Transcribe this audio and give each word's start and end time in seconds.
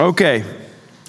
Okay, 0.00 0.42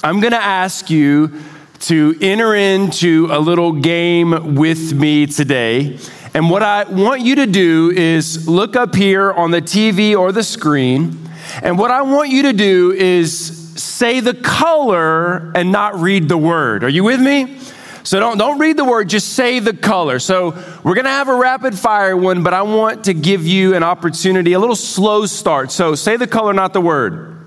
I'm 0.04 0.20
going 0.20 0.34
to 0.34 0.44
ask 0.44 0.90
you 0.90 1.40
to 1.80 2.14
enter 2.20 2.54
into 2.56 3.30
a 3.32 3.40
little 3.40 3.72
game 3.72 4.56
with 4.56 4.94
me 4.94 5.28
today. 5.28 5.98
And 6.34 6.50
what 6.50 6.62
I 6.62 6.84
want 6.84 7.22
you 7.22 7.36
to 7.36 7.48
do 7.48 7.92
is 7.92 8.50
look 8.50 8.76
up 8.76 8.94
here 8.94 9.32
on 9.32 9.52
the 9.52 9.62
TV 9.62 10.14
or 10.14 10.34
the 10.34 10.44
screen. 10.44 11.18
And 11.64 11.80
what 11.80 11.90
I 11.90 12.02
want 12.02 12.32
you 12.32 12.42
to 12.42 12.52
do 12.52 12.92
is 12.92 13.82
say 13.82 14.20
the 14.20 14.34
color 14.34 15.54
and 15.56 15.72
not 15.72 15.96
read 15.96 16.28
the 16.28 16.38
word. 16.38 16.84
Are 16.84 16.90
you 16.90 17.06
with 17.06 17.22
me? 17.22 17.60
So 18.04 18.20
don't, 18.20 18.38
don't 18.38 18.60
read 18.60 18.76
the 18.76 18.84
word, 18.84 19.08
just 19.08 19.30
say 19.30 19.60
the 19.60 19.74
color. 19.74 20.20
So 20.20 20.50
we're 20.84 20.96
going 20.96 21.06
to 21.06 21.12
have 21.12 21.30
a 21.30 21.36
rapid 21.36 21.80
fire 21.80 22.18
one, 22.18 22.44
but 22.44 22.54
I 22.54 22.64
want 22.64 23.06
to 23.06 23.14
give 23.14 23.48
you 23.48 23.74
an 23.74 23.84
opportunity, 23.84 24.52
a 24.52 24.60
little 24.60 24.76
slow 24.76 25.26
start. 25.28 25.72
So 25.72 25.96
say 25.96 26.18
the 26.18 26.28
color, 26.28 26.52
not 26.52 26.74
the 26.74 26.82
word. 26.82 27.41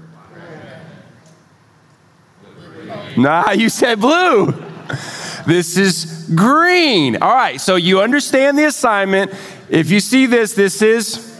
Nah, 3.16 3.52
you 3.52 3.68
said 3.68 4.00
blue. 4.00 4.52
This 5.46 5.76
is 5.76 6.28
green. 6.34 7.16
All 7.16 7.34
right, 7.34 7.60
so 7.60 7.76
you 7.76 8.00
understand 8.00 8.58
the 8.58 8.64
assignment. 8.64 9.32
If 9.68 9.90
you 9.90 10.00
see 10.00 10.26
this, 10.26 10.54
this 10.54 10.82
is. 10.82 11.32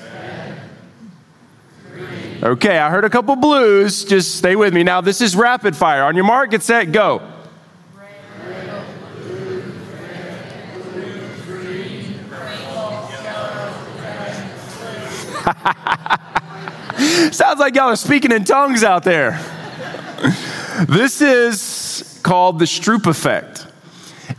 Okay, 2.43 2.77
I 2.79 2.91
heard 2.91 3.05
a 3.05 3.11
couple 3.11 3.35
blues. 3.37 4.05
Just 4.05 4.37
stay 4.37 4.55
with 4.55 4.75
me. 4.75 4.83
Now, 4.83 5.01
this 5.01 5.21
is 5.21 5.35
rapid 5.35 5.75
fire. 5.75 6.05
On 6.05 6.15
your 6.15 6.27
mark, 6.27 6.51
get 6.51 6.63
set, 6.63 6.93
go. 6.93 7.23
Sounds 17.33 17.59
like 17.59 17.75
y'all 17.75 17.89
are 17.89 17.97
speaking 17.97 18.31
in 18.33 18.45
tongues 18.45 18.85
out 18.85 19.03
there. 19.05 19.41
this 20.83 21.21
is 21.21 22.21
called 22.23 22.59
the 22.59 22.65
Stroop 22.65 23.07
effect. 23.07 23.67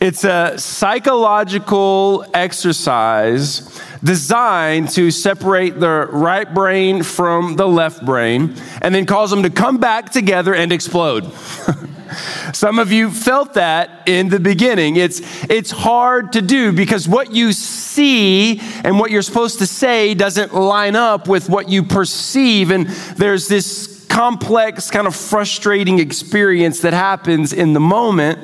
It's 0.01 0.23
a 0.23 0.57
psychological 0.57 2.25
exercise 2.33 3.81
designed 4.03 4.89
to 4.89 5.11
separate 5.11 5.79
the 5.79 6.07
right 6.11 6.53
brain 6.53 7.03
from 7.03 7.55
the 7.55 7.67
left 7.67 8.05
brain 8.05 8.55
and 8.81 8.93
then 8.93 9.05
cause 9.05 9.29
them 9.31 9.43
to 9.43 9.49
come 9.49 9.77
back 9.77 10.11
together 10.11 10.53
and 10.53 10.71
explode. 10.71 11.31
Some 12.53 12.79
of 12.79 12.91
you 12.91 13.09
felt 13.09 13.53
that 13.53 14.03
in 14.05 14.29
the 14.29 14.39
beginning. 14.39 14.95
It's, 14.95 15.21
it's 15.49 15.71
hard 15.71 16.33
to 16.33 16.41
do 16.41 16.71
because 16.71 17.07
what 17.07 17.33
you 17.33 17.53
see 17.53 18.59
and 18.83 18.99
what 18.99 19.11
you're 19.11 19.21
supposed 19.21 19.59
to 19.59 19.67
say 19.67 20.13
doesn't 20.13 20.53
line 20.53 20.95
up 20.95 21.27
with 21.27 21.49
what 21.49 21.69
you 21.69 21.83
perceive. 21.83 22.71
And 22.71 22.87
there's 22.87 23.47
this 23.47 23.94
complex, 24.15 24.89
kind 24.89 25.07
of 25.07 25.13
frustrating 25.13 25.99
experience 25.99 26.79
that 26.79 26.93
happens 26.93 27.51
in 27.51 27.73
the 27.73 27.81
moment. 27.81 28.39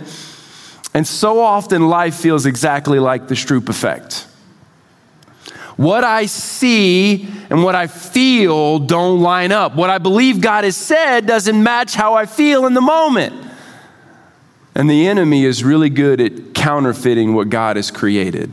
And 0.94 1.08
so 1.08 1.40
often 1.40 1.88
life 1.88 2.16
feels 2.16 2.46
exactly 2.46 3.00
like 3.00 3.30
the 3.30 3.36
Stroop 3.36 3.70
effect. 3.70 4.28
What 5.78 6.04
I 6.04 6.26
see 6.26 7.26
and 7.50 7.64
what 7.64 7.74
I 7.74 7.88
feel 7.88 8.80
don't 8.80 9.22
line 9.22 9.54
up. 9.54 9.74
What 9.78 9.90
I 9.90 9.98
believe 9.98 10.42
God 10.42 10.66
has 10.66 10.76
said 10.76 11.26
doesn't 11.26 11.64
match 11.64 11.96
how 11.96 12.16
I 12.16 12.26
feel 12.26 12.66
in 12.66 12.74
the 12.74 12.82
moment. 12.82 13.34
And 14.76 14.90
the 14.90 15.08
enemy 15.08 15.46
is 15.46 15.64
really 15.64 15.90
good 15.90 16.20
at 16.20 16.54
counterfeiting 16.54 17.34
what 17.34 17.48
God 17.48 17.78
has 17.78 17.92
created. 17.92 18.52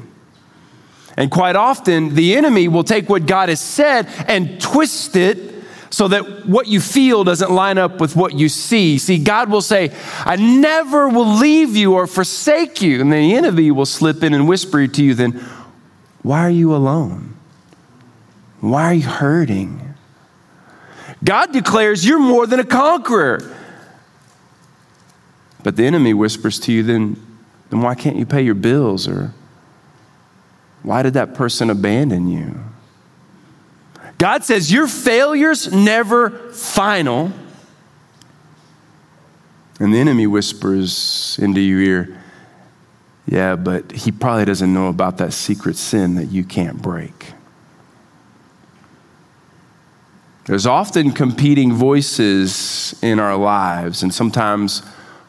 And 1.16 1.32
quite 1.32 1.56
often, 1.56 2.14
the 2.14 2.36
enemy 2.36 2.68
will 2.68 2.84
take 2.84 3.08
what 3.08 3.26
God 3.26 3.48
has 3.48 3.60
said 3.60 4.06
and 4.28 4.60
twist 4.60 5.16
it 5.16 5.57
so 5.90 6.08
that 6.08 6.46
what 6.46 6.66
you 6.66 6.80
feel 6.80 7.24
doesn't 7.24 7.50
line 7.50 7.78
up 7.78 8.00
with 8.00 8.14
what 8.14 8.34
you 8.34 8.48
see. 8.48 8.98
See, 8.98 9.18
God 9.18 9.50
will 9.50 9.62
say, 9.62 9.94
I 10.24 10.36
never 10.36 11.08
will 11.08 11.36
leave 11.38 11.76
you 11.76 11.94
or 11.94 12.06
forsake 12.06 12.82
you. 12.82 13.00
And 13.00 13.12
the 13.12 13.34
enemy 13.34 13.70
will 13.70 13.86
slip 13.86 14.22
in 14.22 14.34
and 14.34 14.46
whisper 14.46 14.86
to 14.86 15.04
you, 15.04 15.14
then, 15.14 15.32
why 16.22 16.40
are 16.40 16.50
you 16.50 16.74
alone? 16.74 17.36
Why 18.60 18.84
are 18.84 18.94
you 18.94 19.06
hurting? 19.06 19.94
God 21.24 21.52
declares 21.52 22.06
you're 22.06 22.18
more 22.18 22.46
than 22.46 22.60
a 22.60 22.64
conqueror. 22.64 23.54
But 25.62 25.76
the 25.76 25.84
enemy 25.84 26.14
whispers 26.14 26.60
to 26.60 26.72
you, 26.72 26.82
then, 26.82 27.20
then 27.70 27.80
why 27.80 27.94
can't 27.94 28.16
you 28.16 28.26
pay 28.26 28.42
your 28.42 28.54
bills? 28.54 29.08
Or 29.08 29.32
why 30.82 31.02
did 31.02 31.14
that 31.14 31.34
person 31.34 31.70
abandon 31.70 32.28
you? 32.28 32.67
God 34.18 34.44
says 34.44 34.72
your 34.72 34.88
failure's 34.88 35.72
never 35.72 36.30
final. 36.52 37.32
And 39.80 39.94
the 39.94 39.98
enemy 39.98 40.26
whispers 40.26 41.38
into 41.40 41.60
your 41.60 41.80
ear, 41.80 42.18
yeah, 43.26 43.54
but 43.54 43.92
he 43.92 44.10
probably 44.10 44.44
doesn't 44.44 44.74
know 44.74 44.88
about 44.88 45.18
that 45.18 45.32
secret 45.32 45.76
sin 45.76 46.16
that 46.16 46.26
you 46.26 46.42
can't 46.42 46.82
break. 46.82 47.32
There's 50.46 50.66
often 50.66 51.12
competing 51.12 51.74
voices 51.74 52.98
in 53.02 53.20
our 53.20 53.36
lives, 53.36 54.02
and 54.02 54.12
sometimes 54.12 54.80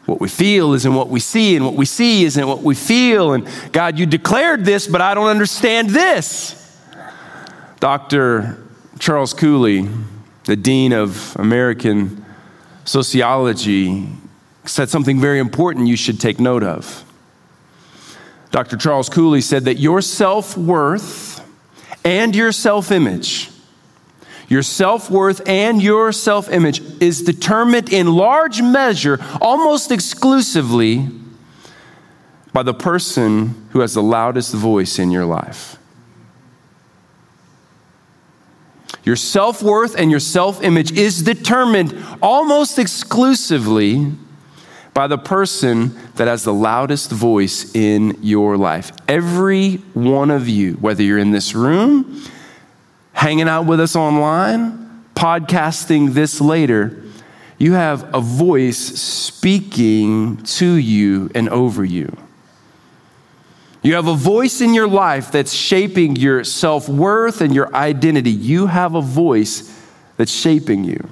what 0.06 0.20
we 0.20 0.30
feel 0.30 0.74
isn't 0.74 0.96
what 0.96 1.10
we 1.10 1.20
see, 1.20 1.56
and 1.56 1.64
what 1.64 1.76
we 1.76 1.86
see 1.86 2.24
isn't 2.24 2.48
what 2.48 2.64
we 2.64 2.74
feel. 2.74 3.34
And 3.34 3.48
God, 3.72 4.00
you 4.00 4.08
declared 4.08 4.66
this, 4.66 4.88
but 4.88 5.02
I 5.02 5.14
don't 5.14 5.28
understand 5.28 5.92
this. 5.92 6.56
Dr. 7.80 8.58
Charles 9.00 9.34
Cooley, 9.34 9.88
the 10.44 10.56
Dean 10.56 10.94
of 10.94 11.36
American 11.38 12.24
Sociology, 12.86 14.08
said 14.66 14.90
something 14.90 15.20
very 15.20 15.40
important 15.40 15.88
you 15.88 15.98
should 15.98 16.20
take 16.20 16.40
note 16.40 16.64
of. 16.64 17.04
Dr. 18.52 18.78
Charles 18.78 19.10
Cooley 19.10 19.42
said 19.42 19.66
that 19.66 19.80
your 19.80 20.02
self 20.02 20.58
worth 20.58 21.44
and 22.04 22.36
your 22.36 22.52
self 22.52 22.92
image 22.92 23.50
your 24.50 24.64
self 24.64 25.12
worth 25.12 25.48
and 25.48 25.82
your 25.82 26.12
self 26.12 26.50
image 26.52 26.82
is 27.00 27.22
determined 27.22 27.94
in 27.94 28.08
large 28.08 28.62
measure, 28.62 29.20
almost 29.40 29.92
exclusively, 29.92 31.08
by 32.52 32.64
the 32.64 32.74
person 32.74 33.68
who 33.70 33.82
has 33.82 33.94
the 33.94 34.02
loudest 34.02 34.54
voice 34.54 34.98
in 34.98 35.12
your 35.12 35.26
life. 35.26 35.78
Your 39.10 39.16
self 39.16 39.64
worth 39.64 39.96
and 39.98 40.12
your 40.12 40.20
self 40.20 40.62
image 40.62 40.92
is 40.92 41.24
determined 41.24 41.98
almost 42.22 42.78
exclusively 42.78 44.12
by 44.94 45.08
the 45.08 45.18
person 45.18 45.98
that 46.18 46.28
has 46.28 46.44
the 46.44 46.54
loudest 46.54 47.10
voice 47.10 47.74
in 47.74 48.20
your 48.22 48.56
life. 48.56 48.92
Every 49.08 49.78
one 49.96 50.30
of 50.30 50.48
you, 50.48 50.74
whether 50.74 51.02
you're 51.02 51.18
in 51.18 51.32
this 51.32 51.56
room, 51.56 52.24
hanging 53.14 53.50
out 53.50 53.66
with 53.66 53.80
us 53.80 53.96
online, 53.96 55.04
podcasting 55.16 56.14
this 56.14 56.40
later, 56.40 57.02
you 57.58 57.74
have 57.74 58.14
a 58.14 58.22
voice 58.22 58.78
speaking 58.78 60.38
to 60.44 60.74
you 60.76 61.32
and 61.34 61.50
over 61.50 61.84
you. 61.84 62.16
You 63.82 63.96
have 63.96 64.08
a 64.08 64.16
voice 64.16 64.60
in 64.60 64.74
your 64.74 64.88
life 64.88 65.32
that's 65.32 65.54
shaping 65.54 66.16
your 66.16 66.44
self 66.44 66.90
worth 66.90 67.42
and 67.42 67.56
your 67.56 67.74
identity. 67.74 68.32
You 68.32 68.68
have 68.68 68.96
a 68.96 69.02
voice 69.02 69.74
that's 70.18 70.32
shaping 70.32 70.84
you. 70.84 71.10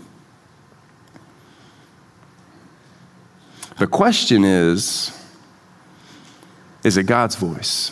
The 3.77 3.87
question 3.87 4.43
is 4.43 5.13
is 6.83 6.97
it 6.97 7.03
God's 7.03 7.35
voice? 7.35 7.91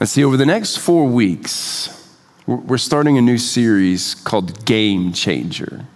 And 0.00 0.08
see, 0.08 0.24
over 0.24 0.36
the 0.36 0.46
next 0.46 0.78
four 0.78 1.06
weeks, 1.06 1.88
we're 2.46 2.78
starting 2.78 3.16
a 3.16 3.22
new 3.22 3.38
series 3.38 4.14
called 4.14 4.64
Game 4.64 5.12
Changer. 5.12 5.86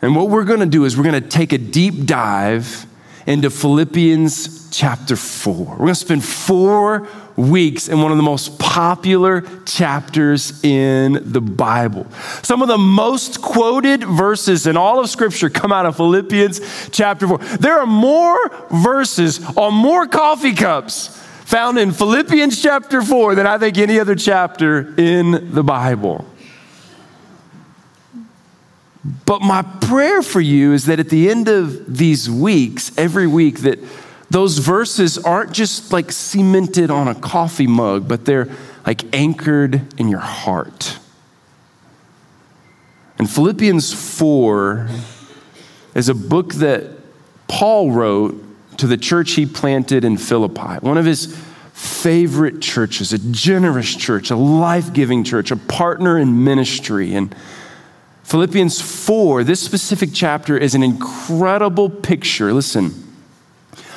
And 0.00 0.14
what 0.14 0.28
we're 0.28 0.44
going 0.44 0.60
to 0.60 0.66
do 0.66 0.84
is 0.84 0.96
we're 0.96 1.02
going 1.10 1.20
to 1.20 1.28
take 1.28 1.52
a 1.52 1.58
deep 1.58 2.04
dive 2.04 2.86
into 3.28 3.50
Philippians 3.50 4.70
chapter 4.70 5.14
4. 5.14 5.52
We're 5.52 5.76
going 5.76 5.88
to 5.88 5.94
spend 5.94 6.24
four 6.24 7.06
weeks 7.36 7.86
in 7.86 8.00
one 8.00 8.10
of 8.10 8.16
the 8.16 8.22
most 8.22 8.58
popular 8.58 9.42
chapters 9.66 10.64
in 10.64 11.20
the 11.30 11.42
Bible. 11.42 12.06
Some 12.42 12.62
of 12.62 12.68
the 12.68 12.78
most 12.78 13.42
quoted 13.42 14.02
verses 14.02 14.66
in 14.66 14.78
all 14.78 14.98
of 14.98 15.10
Scripture 15.10 15.50
come 15.50 15.72
out 15.72 15.84
of 15.84 15.96
Philippians 15.96 16.88
chapter 16.90 17.28
4. 17.28 17.36
There 17.58 17.78
are 17.78 17.86
more 17.86 18.38
verses 18.70 19.44
on 19.58 19.74
more 19.74 20.06
coffee 20.06 20.54
cups 20.54 21.08
found 21.44 21.78
in 21.78 21.92
Philippians 21.92 22.62
chapter 22.62 23.02
4 23.02 23.34
than 23.34 23.46
I 23.46 23.58
think 23.58 23.76
any 23.76 24.00
other 24.00 24.14
chapter 24.14 24.94
in 24.96 25.52
the 25.52 25.62
Bible. 25.62 26.24
But 29.04 29.42
my 29.42 29.62
prayer 29.62 30.22
for 30.22 30.40
you 30.40 30.72
is 30.72 30.86
that 30.86 30.98
at 30.98 31.08
the 31.08 31.30
end 31.30 31.48
of 31.48 31.96
these 31.96 32.28
weeks, 32.28 32.96
every 32.98 33.26
week, 33.26 33.60
that 33.60 33.78
those 34.30 34.58
verses 34.58 35.16
aren't 35.18 35.52
just 35.52 35.92
like 35.92 36.12
cemented 36.12 36.90
on 36.90 37.08
a 37.08 37.14
coffee 37.14 37.66
mug, 37.66 38.08
but 38.08 38.24
they're 38.24 38.48
like 38.86 39.14
anchored 39.14 39.82
in 39.98 40.08
your 40.08 40.20
heart. 40.20 40.98
And 43.18 43.28
Philippians 43.28 43.92
4 44.18 44.88
is 45.94 46.08
a 46.08 46.14
book 46.14 46.54
that 46.54 46.90
Paul 47.48 47.90
wrote 47.90 48.44
to 48.78 48.86
the 48.86 48.96
church 48.96 49.32
he 49.32 49.46
planted 49.46 50.04
in 50.04 50.16
Philippi, 50.16 50.78
one 50.80 50.98
of 50.98 51.04
his 51.04 51.36
favorite 51.72 52.60
churches, 52.60 53.12
a 53.12 53.18
generous 53.18 53.94
church, 53.94 54.30
a 54.30 54.36
life 54.36 54.92
giving 54.92 55.24
church, 55.24 55.50
a 55.50 55.56
partner 55.56 56.18
in 56.18 56.44
ministry. 56.44 57.14
And 57.14 57.34
Philippians 58.28 58.78
4, 58.78 59.42
this 59.42 59.58
specific 59.58 60.10
chapter 60.12 60.58
is 60.58 60.74
an 60.74 60.82
incredible 60.82 61.88
picture, 61.88 62.52
listen, 62.52 62.92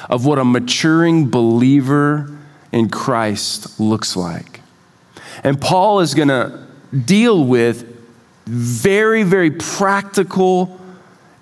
of 0.10 0.26
what 0.26 0.40
a 0.40 0.46
maturing 0.46 1.30
believer 1.30 2.32
in 2.72 2.90
Christ 2.90 3.78
looks 3.78 4.16
like. 4.16 4.62
And 5.44 5.60
Paul 5.60 6.00
is 6.00 6.14
going 6.14 6.30
to 6.30 6.66
deal 6.98 7.44
with 7.44 7.86
very, 8.46 9.24
very 9.24 9.52
practical 9.52 10.80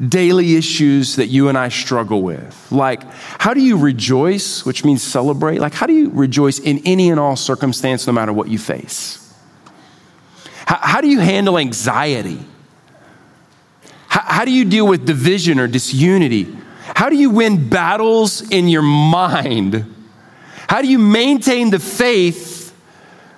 daily 0.07 0.56
issues 0.56 1.18
that 1.18 1.27
you 1.27 1.47
and 1.47 1.59
I 1.59 1.69
struggle 1.69 2.24
with. 2.24 2.71
Like, 2.71 3.03
how 3.13 3.53
do 3.53 3.62
you 3.62 3.77
rejoice, 3.77 4.65
which 4.65 4.83
means 4.83 5.03
celebrate? 5.03 5.59
Like, 5.59 5.75
how 5.75 5.86
do 5.86 5.94
you 5.94 6.09
rejoice 6.09 6.57
in 6.57 6.80
any 6.86 7.12
and 7.12 7.19
all 7.19 7.36
circumstance, 7.36 8.07
no 8.07 8.13
matter 8.13 8.33
what 8.33 8.47
you 8.47 8.57
face? 8.57 9.31
How, 10.65 10.77
how 10.81 11.01
do 11.01 11.07
you 11.07 11.19
handle 11.19 11.59
anxiety? 11.59 12.39
How, 14.09 14.21
how 14.21 14.45
do 14.45 14.51
you 14.51 14.65
deal 14.65 14.85
with 14.85 15.06
division 15.06 15.59
or 15.59 15.67
disunity? 15.67 16.57
How 16.95 17.09
do 17.09 17.15
you 17.15 17.29
win 17.29 17.69
battles 17.69 18.41
in 18.50 18.67
your 18.67 18.81
mind? 18.81 19.95
How 20.67 20.81
do 20.81 20.88
you 20.88 21.00
maintain 21.00 21.69
the 21.69 21.79
faith 21.79 22.75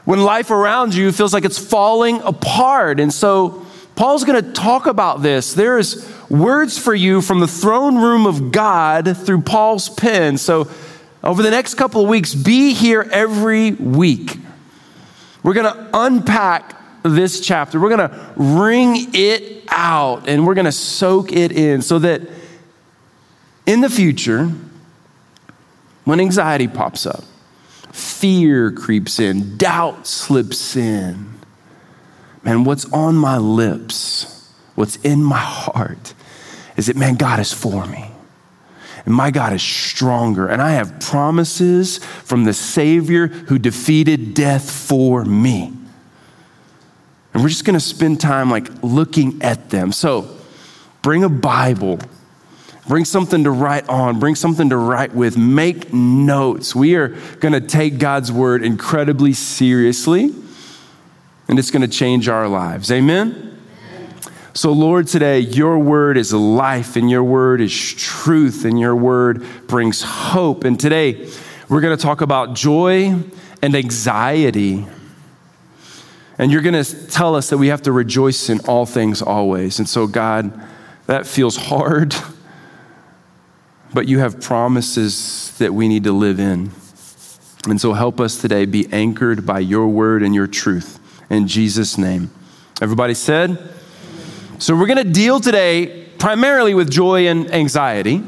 when 0.05 0.23
life 0.23 0.49
around 0.49 0.95
you 0.95 1.11
feels 1.11 1.33
like 1.33 1.45
it's 1.45 1.59
falling 1.59 2.21
apart? 2.21 2.99
And 2.99 3.13
so, 3.13 3.65
Paul's 3.95 4.23
going 4.23 4.43
to 4.43 4.51
talk 4.53 4.87
about 4.87 5.21
this. 5.21 5.53
There's 5.53 6.09
words 6.29 6.77
for 6.79 6.95
you 6.95 7.21
from 7.21 7.39
the 7.39 7.47
throne 7.47 7.97
room 7.97 8.25
of 8.25 8.51
God 8.51 9.15
through 9.17 9.41
Paul's 9.41 9.89
pen. 9.89 10.37
So, 10.37 10.71
over 11.23 11.43
the 11.43 11.51
next 11.51 11.75
couple 11.75 12.01
of 12.01 12.09
weeks, 12.09 12.33
be 12.33 12.73
here 12.73 13.07
every 13.11 13.71
week. 13.71 14.37
We're 15.43 15.53
going 15.53 15.71
to 15.71 15.89
unpack 15.93 16.80
this 17.03 17.39
chapter. 17.39 17.79
We're 17.79 17.95
going 17.95 18.09
to 18.09 18.33
wring 18.35 19.07
it 19.13 19.63
out 19.69 20.27
and 20.27 20.45
we're 20.45 20.53
going 20.53 20.65
to 20.65 20.71
soak 20.71 21.31
it 21.31 21.51
in 21.51 21.81
so 21.81 21.99
that 21.99 22.21
in 23.65 23.81
the 23.81 23.89
future, 23.89 24.51
when 26.03 26.19
anxiety 26.19 26.67
pops 26.67 27.05
up, 27.05 27.23
fear 27.91 28.71
creeps 28.71 29.19
in, 29.19 29.57
doubt 29.57 30.07
slips 30.07 30.75
in, 30.75 31.33
man, 32.43 32.63
what's 32.63 32.91
on 32.91 33.15
my 33.15 33.37
lips, 33.37 34.51
what's 34.75 34.95
in 34.97 35.23
my 35.23 35.37
heart 35.37 36.13
is 36.77 36.87
that, 36.87 36.95
man, 36.95 37.15
God 37.15 37.39
is 37.39 37.53
for 37.53 37.85
me. 37.85 38.09
And 39.05 39.13
my 39.13 39.31
God 39.31 39.53
is 39.53 39.63
stronger. 39.63 40.47
And 40.47 40.61
I 40.61 40.71
have 40.71 40.99
promises 40.99 41.97
from 41.97 42.43
the 42.43 42.53
Savior 42.53 43.27
who 43.27 43.57
defeated 43.57 44.33
death 44.33 44.69
for 44.69 45.25
me. 45.25 45.73
And 47.33 47.41
we're 47.41 47.49
just 47.49 47.65
going 47.65 47.79
to 47.79 47.79
spend 47.79 48.19
time 48.19 48.49
like 48.49 48.67
looking 48.83 49.41
at 49.41 49.69
them. 49.69 49.91
So 49.91 50.35
bring 51.01 51.23
a 51.23 51.29
Bible, 51.29 51.99
bring 52.87 53.05
something 53.05 53.43
to 53.45 53.51
write 53.51 53.87
on, 53.87 54.19
bring 54.19 54.35
something 54.35 54.69
to 54.69 54.77
write 54.77 55.13
with, 55.13 55.37
make 55.37 55.93
notes. 55.93 56.75
We 56.75 56.95
are 56.95 57.09
going 57.39 57.53
to 57.53 57.61
take 57.61 57.99
God's 57.99 58.31
word 58.31 58.63
incredibly 58.63 59.33
seriously, 59.33 60.33
and 61.47 61.57
it's 61.57 61.71
going 61.71 61.83
to 61.83 61.87
change 61.87 62.27
our 62.27 62.47
lives. 62.47 62.91
Amen? 62.91 63.47
So, 64.53 64.73
Lord, 64.73 65.07
today, 65.07 65.39
your 65.39 65.79
word 65.79 66.17
is 66.17 66.33
life, 66.33 66.97
and 66.97 67.09
your 67.09 67.23
word 67.23 67.61
is 67.61 67.93
truth, 67.93 68.65
and 68.65 68.77
your 68.77 68.97
word 68.97 69.45
brings 69.67 70.01
hope. 70.01 70.65
And 70.65 70.77
today, 70.77 71.29
we're 71.69 71.79
going 71.79 71.97
to 71.97 72.03
talk 72.03 72.19
about 72.19 72.53
joy 72.53 73.15
and 73.61 73.75
anxiety. 73.75 74.85
And 76.41 76.51
you're 76.51 76.63
going 76.63 76.83
to 76.83 77.07
tell 77.07 77.35
us 77.35 77.51
that 77.51 77.59
we 77.59 77.67
have 77.67 77.83
to 77.83 77.91
rejoice 77.91 78.49
in 78.49 78.61
all 78.61 78.87
things 78.87 79.21
always. 79.21 79.77
And 79.77 79.87
so, 79.87 80.07
God, 80.07 80.51
that 81.05 81.27
feels 81.27 81.55
hard, 81.55 82.15
but 83.93 84.07
you 84.07 84.17
have 84.17 84.41
promises 84.41 85.55
that 85.59 85.71
we 85.71 85.87
need 85.87 86.03
to 86.05 86.11
live 86.11 86.39
in. 86.39 86.71
And 87.67 87.79
so, 87.79 87.93
help 87.93 88.19
us 88.19 88.41
today 88.41 88.65
be 88.65 88.91
anchored 88.91 89.45
by 89.45 89.59
your 89.59 89.87
word 89.87 90.23
and 90.23 90.33
your 90.33 90.47
truth. 90.47 90.99
In 91.29 91.47
Jesus' 91.47 91.95
name. 91.95 92.31
Everybody 92.81 93.13
said, 93.13 93.59
so, 94.57 94.75
we're 94.75 94.87
going 94.87 95.05
to 95.05 95.13
deal 95.13 95.39
today 95.39 96.07
primarily 96.17 96.73
with 96.73 96.89
joy 96.89 97.27
and 97.27 97.53
anxiety. 97.53 98.23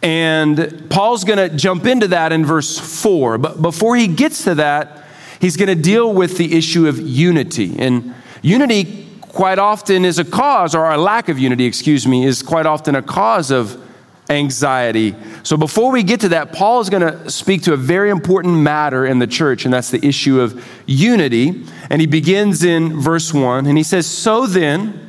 And 0.00 0.88
Paul's 0.90 1.24
going 1.24 1.50
to 1.50 1.56
jump 1.56 1.86
into 1.86 2.06
that 2.08 2.30
in 2.30 2.46
verse 2.46 2.78
4. 2.78 3.38
But 3.38 3.60
before 3.60 3.96
he 3.96 4.06
gets 4.06 4.44
to 4.44 4.54
that, 4.56 5.05
he's 5.40 5.56
going 5.56 5.68
to 5.68 5.74
deal 5.74 6.12
with 6.12 6.38
the 6.38 6.56
issue 6.56 6.86
of 6.86 7.00
unity. 7.00 7.76
And 7.78 8.14
unity, 8.42 9.08
quite 9.20 9.58
often, 9.58 10.04
is 10.04 10.18
a 10.18 10.24
cause, 10.24 10.74
or 10.74 10.90
a 10.90 10.98
lack 10.98 11.28
of 11.28 11.38
unity, 11.38 11.64
excuse 11.64 12.06
me, 12.06 12.24
is 12.24 12.42
quite 12.42 12.66
often 12.66 12.94
a 12.94 13.02
cause 13.02 13.50
of 13.50 13.82
anxiety. 14.28 15.14
So 15.42 15.56
before 15.56 15.92
we 15.92 16.02
get 16.02 16.20
to 16.20 16.30
that, 16.30 16.52
Paul 16.52 16.80
is 16.80 16.90
going 16.90 17.02
to 17.02 17.30
speak 17.30 17.62
to 17.62 17.72
a 17.72 17.76
very 17.76 18.10
important 18.10 18.54
matter 18.54 19.06
in 19.06 19.18
the 19.18 19.26
church, 19.26 19.64
and 19.64 19.72
that's 19.72 19.90
the 19.90 20.04
issue 20.04 20.40
of 20.40 20.64
unity. 20.86 21.64
And 21.90 22.00
he 22.00 22.06
begins 22.06 22.64
in 22.64 23.00
verse 23.00 23.32
1, 23.32 23.66
and 23.66 23.76
he 23.76 23.84
says, 23.84 24.06
So 24.06 24.46
then, 24.46 25.00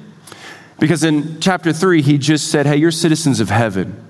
because 0.80 1.04
in 1.04 1.40
chapter 1.40 1.74
3, 1.74 2.02
he 2.02 2.18
just 2.18 2.50
said, 2.50 2.66
Hey, 2.66 2.78
you're 2.78 2.92
citizens 2.92 3.40
of 3.40 3.50
heaven. 3.50 4.07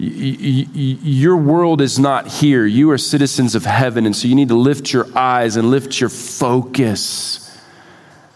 Your 0.00 1.36
world 1.36 1.80
is 1.80 1.98
not 1.98 2.28
here. 2.28 2.64
You 2.64 2.92
are 2.92 2.98
citizens 2.98 3.56
of 3.56 3.64
heaven. 3.64 4.06
And 4.06 4.14
so 4.14 4.28
you 4.28 4.36
need 4.36 4.48
to 4.48 4.54
lift 4.54 4.92
your 4.92 5.06
eyes 5.18 5.56
and 5.56 5.70
lift 5.70 6.00
your 6.00 6.08
focus. 6.08 7.44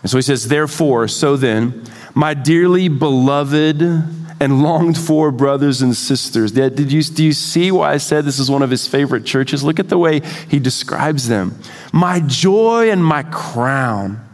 And 0.03 0.11
so 0.11 0.19
he 0.19 0.23
says, 0.23 0.49
Therefore, 0.49 1.07
so 1.07 1.37
then, 1.37 1.85
my 2.15 2.35
dearly 2.35 2.89
beloved 2.89 3.81
and 3.81 4.61
longed 4.61 4.99
for 4.99 5.31
brothers 5.31 5.83
and 5.83 5.97
sisters. 5.97 6.51
Did 6.51 6.91
you, 6.91 7.01
do 7.01 7.25
you 7.25 7.33
see 7.33 7.71
why 7.71 7.93
I 7.93 7.99
said 7.99 8.25
this 8.25 8.41
is 8.41 8.51
one 8.51 8.63
of 8.63 8.71
his 8.71 8.89
favorite 8.89 9.25
churches? 9.25 9.63
Look 9.63 9.79
at 9.79 9.89
the 9.89 9.99
way 9.99 10.21
he 10.49 10.59
describes 10.59 11.29
them. 11.29 11.57
My 11.93 12.19
joy 12.19 12.91
and 12.91 13.05
my 13.05 13.23
crown. 13.23 14.29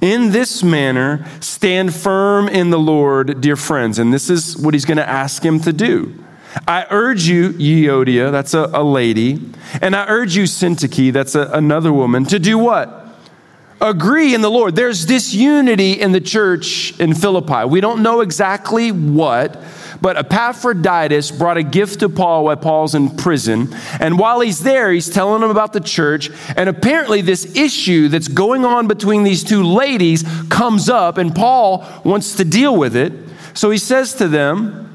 In 0.00 0.32
this 0.32 0.64
manner, 0.64 1.28
stand 1.38 1.94
firm 1.94 2.48
in 2.48 2.70
the 2.70 2.78
Lord, 2.78 3.40
dear 3.40 3.54
friends. 3.54 4.00
And 4.00 4.12
this 4.12 4.30
is 4.30 4.56
what 4.56 4.74
he's 4.74 4.84
going 4.84 4.98
to 4.98 5.08
ask 5.08 5.44
him 5.44 5.60
to 5.60 5.72
do. 5.72 6.24
I 6.66 6.86
urge 6.90 7.24
you, 7.24 7.50
Euodia, 7.50 8.32
that's 8.32 8.54
a, 8.54 8.70
a 8.72 8.82
lady, 8.82 9.40
and 9.80 9.94
I 9.94 10.06
urge 10.08 10.36
you, 10.36 10.44
Syntyche, 10.44 11.12
that's 11.12 11.34
a, 11.34 11.50
another 11.52 11.92
woman, 11.92 12.24
to 12.26 12.38
do 12.38 12.58
what? 12.58 12.96
Agree 13.80 14.34
in 14.34 14.42
the 14.42 14.50
Lord. 14.50 14.76
There's 14.76 15.06
disunity 15.06 15.92
in 15.92 16.12
the 16.12 16.20
church 16.20 16.98
in 17.00 17.14
Philippi. 17.14 17.64
We 17.64 17.80
don't 17.80 18.02
know 18.02 18.20
exactly 18.20 18.92
what, 18.92 19.58
but 20.02 20.18
Epaphroditus 20.18 21.30
brought 21.30 21.56
a 21.56 21.62
gift 21.62 22.00
to 22.00 22.08
Paul 22.08 22.44
while 22.44 22.56
Paul's 22.56 22.94
in 22.94 23.16
prison. 23.16 23.74
And 23.98 24.18
while 24.18 24.40
he's 24.40 24.60
there, 24.60 24.92
he's 24.92 25.08
telling 25.08 25.42
him 25.42 25.48
about 25.50 25.72
the 25.72 25.80
church. 25.80 26.30
And 26.56 26.68
apparently, 26.68 27.22
this 27.22 27.56
issue 27.56 28.08
that's 28.08 28.28
going 28.28 28.66
on 28.66 28.86
between 28.86 29.22
these 29.22 29.42
two 29.44 29.62
ladies 29.62 30.24
comes 30.50 30.90
up, 30.90 31.16
and 31.16 31.34
Paul 31.34 31.86
wants 32.04 32.36
to 32.36 32.44
deal 32.44 32.76
with 32.76 32.96
it. 32.96 33.12
So 33.54 33.70
he 33.70 33.78
says 33.78 34.14
to 34.16 34.28
them, 34.28 34.89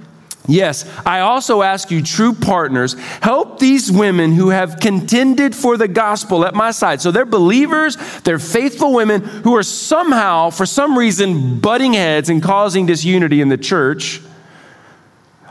Yes, 0.47 0.85
I 1.05 1.21
also 1.21 1.61
ask 1.61 1.89
you, 1.91 2.01
true 2.01 2.33
partners, 2.33 2.93
help 3.21 3.59
these 3.59 3.91
women 3.91 4.33
who 4.33 4.49
have 4.49 4.79
contended 4.79 5.55
for 5.55 5.77
the 5.77 5.87
gospel 5.87 6.45
at 6.45 6.53
my 6.53 6.71
side. 6.71 7.01
So 7.01 7.11
they're 7.11 7.25
believers, 7.25 7.97
they're 8.21 8.39
faithful 8.39 8.93
women 8.93 9.21
who 9.21 9.55
are 9.55 9.63
somehow, 9.63 10.51
for 10.51 10.65
some 10.65 10.97
reason, 10.97 11.59
butting 11.59 11.93
heads 11.93 12.29
and 12.29 12.43
causing 12.43 12.85
disunity 12.85 13.41
in 13.41 13.49
the 13.49 13.57
church 13.57 14.21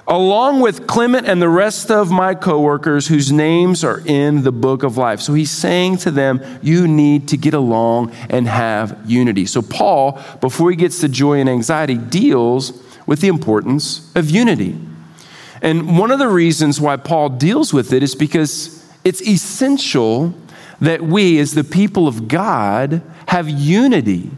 along 0.07 0.61
with 0.61 0.87
Clement 0.87 1.27
and 1.27 1.41
the 1.41 1.49
rest 1.49 1.91
of 1.91 2.11
my 2.11 2.35
coworkers 2.35 3.09
whose 3.09 3.33
names 3.33 3.83
are 3.85 4.03
in 4.05 4.43
the 4.43 4.53
book 4.53 4.83
of 4.83 4.97
life. 4.97 5.21
So 5.21 5.33
he's 5.33 5.51
saying 5.51 5.99
to 5.99 6.11
them, 6.11 6.43
you 6.63 6.87
need 6.87 7.29
to 7.29 7.37
get 7.37 7.55
along 7.55 8.13
and 8.29 8.47
have 8.47 8.99
unity. 9.07 9.47
So 9.47 9.63
Paul, 9.63 10.21
before 10.41 10.71
he 10.71 10.77
gets 10.77 11.01
to 11.01 11.09
joy 11.09 11.41
and 11.41 11.49
anxiety, 11.49 11.97
deals 11.97 12.73
with 13.07 13.21
the 13.21 13.29
importance 13.29 14.11
of 14.15 14.31
unity. 14.31 14.79
And 15.63 15.99
one 15.99 16.11
of 16.11 16.19
the 16.19 16.29
reasons 16.29 16.81
why 16.81 16.97
Paul 16.97 17.31
deals 17.31 17.73
with 17.73 17.93
it 17.93 18.03
is 18.03 18.15
because 18.15 18.87
it's 19.05 19.23
essential 19.23 20.35
that 20.81 21.03
we, 21.03 21.39
as 21.39 21.55
the 21.55 21.65
people 21.65 22.07
of 22.07 22.29
God, 22.29 23.03
have 23.27 23.49
unity. 23.49 24.31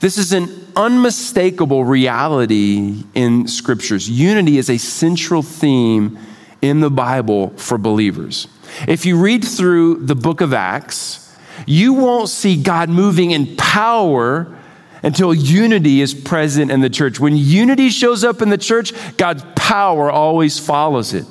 This 0.00 0.18
is 0.18 0.32
an 0.32 0.48
unmistakable 0.76 1.84
reality 1.84 3.04
in 3.14 3.48
scriptures. 3.48 4.08
Unity 4.08 4.58
is 4.58 4.70
a 4.70 4.78
central 4.78 5.42
theme 5.42 6.18
in 6.62 6.80
the 6.80 6.90
Bible 6.90 7.50
for 7.56 7.78
believers. 7.78 8.48
If 8.86 9.06
you 9.06 9.18
read 9.18 9.44
through 9.44 10.06
the 10.06 10.14
book 10.14 10.40
of 10.40 10.52
Acts, 10.52 11.36
you 11.66 11.94
won't 11.94 12.28
see 12.28 12.62
God 12.62 12.88
moving 12.88 13.30
in 13.30 13.56
power 13.56 14.56
until 15.02 15.34
unity 15.34 16.00
is 16.00 16.14
present 16.14 16.70
in 16.70 16.80
the 16.80 16.90
church. 16.90 17.20
When 17.20 17.36
unity 17.36 17.90
shows 17.90 18.24
up 18.24 18.42
in 18.42 18.48
the 18.48 18.58
church, 18.58 18.92
God's 19.16 19.44
power 19.54 20.10
always 20.10 20.58
follows 20.58 21.14
it. 21.14 21.26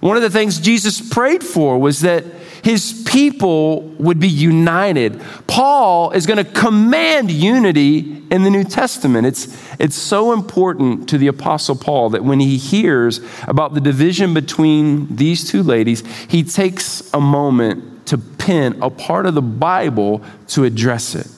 One 0.00 0.16
of 0.16 0.22
the 0.22 0.30
things 0.30 0.58
Jesus 0.58 1.06
prayed 1.10 1.44
for 1.44 1.78
was 1.78 2.00
that 2.00 2.24
his 2.62 3.04
people 3.06 3.82
would 3.98 4.20
be 4.20 4.28
united. 4.28 5.20
Paul 5.46 6.12
is 6.12 6.26
going 6.26 6.44
to 6.44 6.50
command 6.50 7.30
unity 7.30 8.22
in 8.30 8.44
the 8.44 8.50
New 8.50 8.64
Testament. 8.64 9.26
It's, 9.26 9.56
it's 9.80 9.96
so 9.96 10.32
important 10.32 11.08
to 11.08 11.18
the 11.18 11.26
Apostle 11.26 11.76
Paul 11.76 12.10
that 12.10 12.24
when 12.24 12.38
he 12.40 12.56
hears 12.56 13.20
about 13.48 13.74
the 13.74 13.80
division 13.80 14.32
between 14.32 15.14
these 15.14 15.48
two 15.48 15.62
ladies, 15.62 16.04
he 16.28 16.44
takes 16.44 17.12
a 17.12 17.20
moment 17.20 18.06
to 18.06 18.18
pin 18.18 18.80
a 18.80 18.90
part 18.90 19.26
of 19.26 19.34
the 19.34 19.42
Bible 19.42 20.22
to 20.48 20.64
address 20.64 21.14
it. 21.14 21.28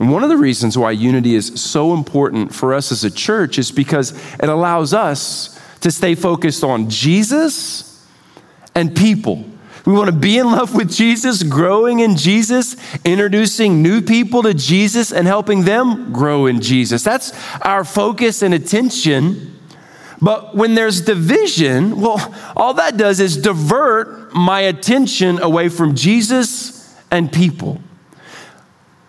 And 0.00 0.10
one 0.10 0.24
of 0.24 0.30
the 0.30 0.38
reasons 0.38 0.78
why 0.78 0.92
unity 0.92 1.34
is 1.34 1.60
so 1.60 1.92
important 1.92 2.54
for 2.54 2.72
us 2.72 2.90
as 2.90 3.04
a 3.04 3.10
church 3.10 3.58
is 3.58 3.70
because 3.70 4.12
it 4.42 4.48
allows 4.48 4.94
us 4.94 5.60
to 5.80 5.90
stay 5.90 6.14
focused 6.14 6.64
on 6.64 6.88
Jesus 6.88 8.08
and 8.74 8.96
people. 8.96 9.44
We 9.84 9.92
want 9.92 10.08
to 10.08 10.16
be 10.16 10.38
in 10.38 10.46
love 10.46 10.74
with 10.74 10.90
Jesus, 10.90 11.42
growing 11.42 12.00
in 12.00 12.16
Jesus, 12.16 12.76
introducing 13.04 13.82
new 13.82 14.00
people 14.00 14.42
to 14.42 14.54
Jesus, 14.54 15.12
and 15.12 15.26
helping 15.26 15.64
them 15.64 16.12
grow 16.12 16.46
in 16.46 16.62
Jesus. 16.62 17.04
That's 17.04 17.32
our 17.60 17.84
focus 17.84 18.40
and 18.40 18.54
attention. 18.54 19.58
But 20.22 20.56
when 20.56 20.74
there's 20.74 21.02
division, 21.02 22.00
well, 22.00 22.34
all 22.56 22.74
that 22.74 22.96
does 22.96 23.20
is 23.20 23.36
divert 23.36 24.34
my 24.34 24.60
attention 24.60 25.42
away 25.42 25.68
from 25.68 25.94
Jesus 25.94 26.94
and 27.10 27.30
people 27.30 27.82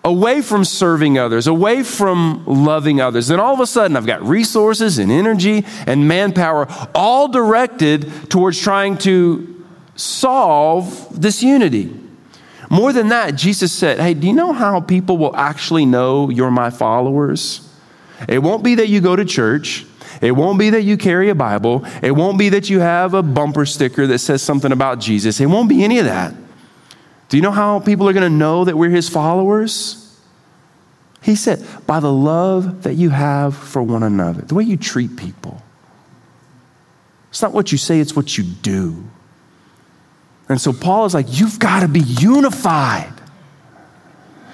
away 0.04 0.42
from 0.42 0.66
serving 0.66 1.18
others, 1.18 1.48
away 1.48 1.84
from 1.84 2.44
loving 2.46 3.00
others. 3.00 3.28
then 3.28 3.40
all 3.40 3.54
of 3.54 3.60
a 3.60 3.68
sudden, 3.68 3.96
I've 3.96 4.06
got 4.06 4.24
resources 4.24 4.98
and 4.98 5.12
energy 5.12 5.66
and 5.86 6.08
manpower 6.08 6.68
all 6.96 7.28
directed 7.28 8.30
towards 8.30 8.60
trying 8.60 8.98
to 9.00 9.64
solve 9.96 11.22
this 11.22 11.44
unity. 11.44 11.96
More 12.70 12.94
than 12.94 13.10
that, 13.10 13.36
Jesus 13.36 13.72
said, 13.72 14.00
Hey, 14.00 14.14
do 14.14 14.28
you 14.28 14.34
know 14.34 14.54
how 14.54 14.80
people 14.80 15.18
will 15.18 15.36
actually 15.36 15.86
know 15.86 16.30
you're 16.30 16.52
my 16.52 16.70
followers? 16.70 17.68
It 18.28 18.40
won't 18.40 18.64
be 18.64 18.76
that 18.76 18.88
you 18.88 19.02
go 19.02 19.16
to 19.16 19.26
church. 19.26 19.86
It 20.22 20.32
won't 20.32 20.60
be 20.60 20.70
that 20.70 20.84
you 20.84 20.98
carry 20.98 21.30
a 21.30 21.36
Bible. 21.36 21.86
It 22.02 22.12
won't 22.12 22.38
be 22.38 22.50
that 22.50 22.70
you 22.70 22.80
have 22.80 23.14
a 23.14 23.24
bumper 23.24 23.66
sticker 23.66 24.08
that 24.08 24.20
says 24.20 24.42
something 24.42 24.72
about 24.72 25.00
Jesus. 25.00 25.40
It 25.40 25.48
won't 25.48 25.68
be 25.68 25.84
any 25.84 26.00
of 26.00 26.06
that. 26.06 26.34
Do 27.32 27.38
you 27.38 27.44
know 27.44 27.52
how 27.52 27.80
people 27.80 28.10
are 28.10 28.14
going 28.14 28.30
to 28.30 28.38
know 28.38 28.66
that 28.66 28.78
we're 28.78 28.90
his 28.90 29.08
followers? 29.08 30.20
He 31.22 31.36
said, 31.36 31.66
by 31.88 32.02
the 32.02 32.12
love 32.12 32.84
that 32.84 32.96
you 32.96 33.10
have 33.10 33.56
for 33.56 33.82
one 33.82 34.04
another, 34.04 34.42
the 34.42 34.54
way 34.54 34.66
you 34.66 34.76
treat 34.76 35.16
people. 35.16 35.64
It's 37.30 37.42
not 37.42 37.54
what 37.54 37.72
you 37.72 37.78
say, 37.78 38.02
it's 38.02 38.18
what 38.18 38.38
you 38.38 38.44
do. 38.44 39.06
And 40.50 40.60
so 40.60 40.74
Paul 40.74 41.06
is 41.06 41.14
like, 41.14 41.28
you've 41.30 41.58
got 41.58 41.80
to 41.80 41.88
be 41.88 42.02
unified. 42.02 43.14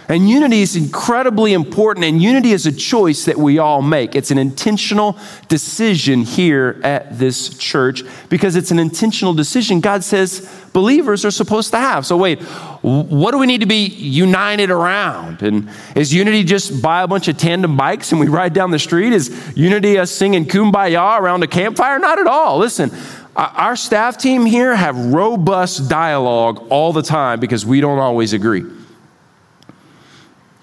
And 0.09 0.29
unity 0.29 0.61
is 0.61 0.77
incredibly 0.77 1.51
important, 1.51 2.05
and 2.05 2.21
unity 2.21 2.53
is 2.53 2.65
a 2.65 2.71
choice 2.71 3.25
that 3.25 3.35
we 3.37 3.59
all 3.59 3.81
make. 3.81 4.15
It's 4.15 4.31
an 4.31 4.37
intentional 4.37 5.17
decision 5.49 6.21
here 6.21 6.79
at 6.83 7.19
this 7.19 7.57
church 7.57 8.03
because 8.29 8.55
it's 8.55 8.71
an 8.71 8.79
intentional 8.79 9.33
decision 9.33 9.81
God 9.81 10.05
says 10.05 10.49
believers 10.71 11.25
are 11.25 11.31
supposed 11.31 11.71
to 11.71 11.77
have. 11.77 12.05
So, 12.05 12.15
wait, 12.15 12.41
what 12.81 13.31
do 13.31 13.37
we 13.37 13.47
need 13.47 13.59
to 13.61 13.67
be 13.67 13.87
united 13.87 14.71
around? 14.71 15.41
And 15.41 15.69
is 15.93 16.13
unity 16.13 16.45
just 16.45 16.81
buy 16.81 17.03
a 17.03 17.07
bunch 17.07 17.27
of 17.27 17.37
tandem 17.37 17.75
bikes 17.75 18.13
and 18.13 18.21
we 18.21 18.27
ride 18.27 18.53
down 18.53 18.71
the 18.71 18.79
street? 18.79 19.11
Is 19.11 19.51
unity 19.57 19.97
us 19.97 20.09
singing 20.09 20.45
kumbaya 20.45 21.19
around 21.19 21.43
a 21.43 21.47
campfire? 21.47 21.99
Not 21.99 22.17
at 22.17 22.27
all. 22.27 22.59
Listen, 22.59 22.91
our 23.35 23.75
staff 23.75 24.17
team 24.17 24.45
here 24.45 24.73
have 24.73 24.95
robust 24.97 25.89
dialogue 25.89 26.65
all 26.69 26.93
the 26.93 27.03
time 27.03 27.41
because 27.41 27.65
we 27.65 27.81
don't 27.81 27.99
always 27.99 28.31
agree. 28.31 28.76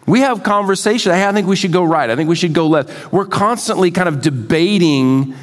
We 0.07 0.21
have 0.21 0.43
conversation. 0.43 1.13
Hey, 1.13 1.27
I 1.27 1.33
think 1.33 1.47
we 1.47 1.57
should 1.57 1.73
go 1.73 1.85
right. 1.85 2.11
I 2.11 2.17
think 2.17 2.29
we 2.29 2.37
should 2.37 2.53
go 2.53 2.67
left. 2.67 3.13
We're 3.13 3.27
constantly 3.27 3.91
kind 3.91 4.09
of 4.09 4.21
debating 4.21 5.35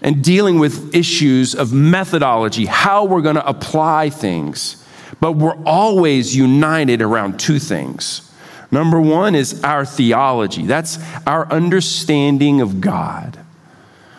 and 0.00 0.22
dealing 0.22 0.58
with 0.58 0.94
issues 0.94 1.54
of 1.54 1.72
methodology, 1.72 2.66
how 2.66 3.04
we're 3.04 3.22
going 3.22 3.36
to 3.36 3.46
apply 3.46 4.10
things. 4.10 4.82
But 5.20 5.32
we're 5.32 5.62
always 5.64 6.36
united 6.36 7.02
around 7.02 7.40
two 7.40 7.58
things. 7.58 8.22
Number 8.70 9.00
one 9.00 9.34
is 9.34 9.62
our 9.62 9.84
theology, 9.84 10.66
that's 10.66 10.98
our 11.26 11.50
understanding 11.50 12.60
of 12.60 12.80
God. 12.80 13.38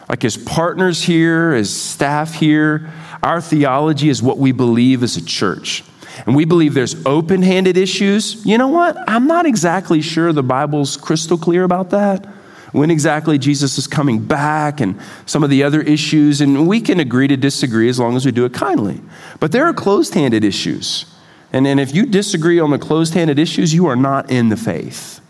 Like 0.08 0.24
as 0.24 0.38
partners 0.38 1.04
here, 1.04 1.54
as 1.54 1.70
staff 1.70 2.34
here, 2.36 2.90
our 3.22 3.42
theology 3.42 4.08
is 4.10 4.24
what 4.24 4.38
we 4.38 4.54
believe 4.54 5.04
as 5.04 5.18
a 5.18 5.26
church 5.26 5.84
and 6.26 6.36
we 6.36 6.46
believe 6.46 6.74
there's 6.74 7.06
open 7.06 7.42
handed 7.42 7.78
issues, 7.78 8.46
you 8.46 8.58
know 8.58 8.68
what? 8.68 8.98
I'm 9.08 9.28
not 9.28 9.46
exactly 9.46 10.02
sure 10.02 10.34
the 10.34 10.44
Bible's 10.44 10.98
crystal 10.98 11.38
clear 11.38 11.64
about 11.64 11.92
that. 11.92 12.26
When 12.74 12.92
exactly 12.92 13.38
Jesus 13.38 13.78
is 13.78 13.88
coming 13.88 14.20
back 14.20 14.82
and 14.82 15.00
some 15.26 15.44
of 15.44 15.50
the 15.50 15.64
other 15.64 15.82
issues, 15.82 16.42
and 16.42 16.68
we 16.68 16.82
can 16.82 17.00
agree 17.00 17.28
to 17.28 17.38
disagree 17.38 17.88
as 17.88 17.98
long 17.98 18.16
as 18.16 18.26
we 18.26 18.32
do 18.32 18.44
it 18.46 18.54
kindly. 18.54 19.02
But 19.40 19.52
there 19.52 19.66
are 19.66 19.74
closed 19.74 20.14
handed 20.14 20.44
issues. 20.44 21.06
And, 21.54 21.66
and 21.66 21.80
if 21.80 21.96
you 21.96 22.06
disagree 22.06 22.60
on 22.60 22.72
the 22.72 22.78
closed 22.78 23.14
handed 23.14 23.40
issues, 23.40 23.74
you 23.74 23.86
are 23.88 23.96
not 23.96 24.30
in 24.30 24.50
the 24.50 24.58
faith. 24.58 25.22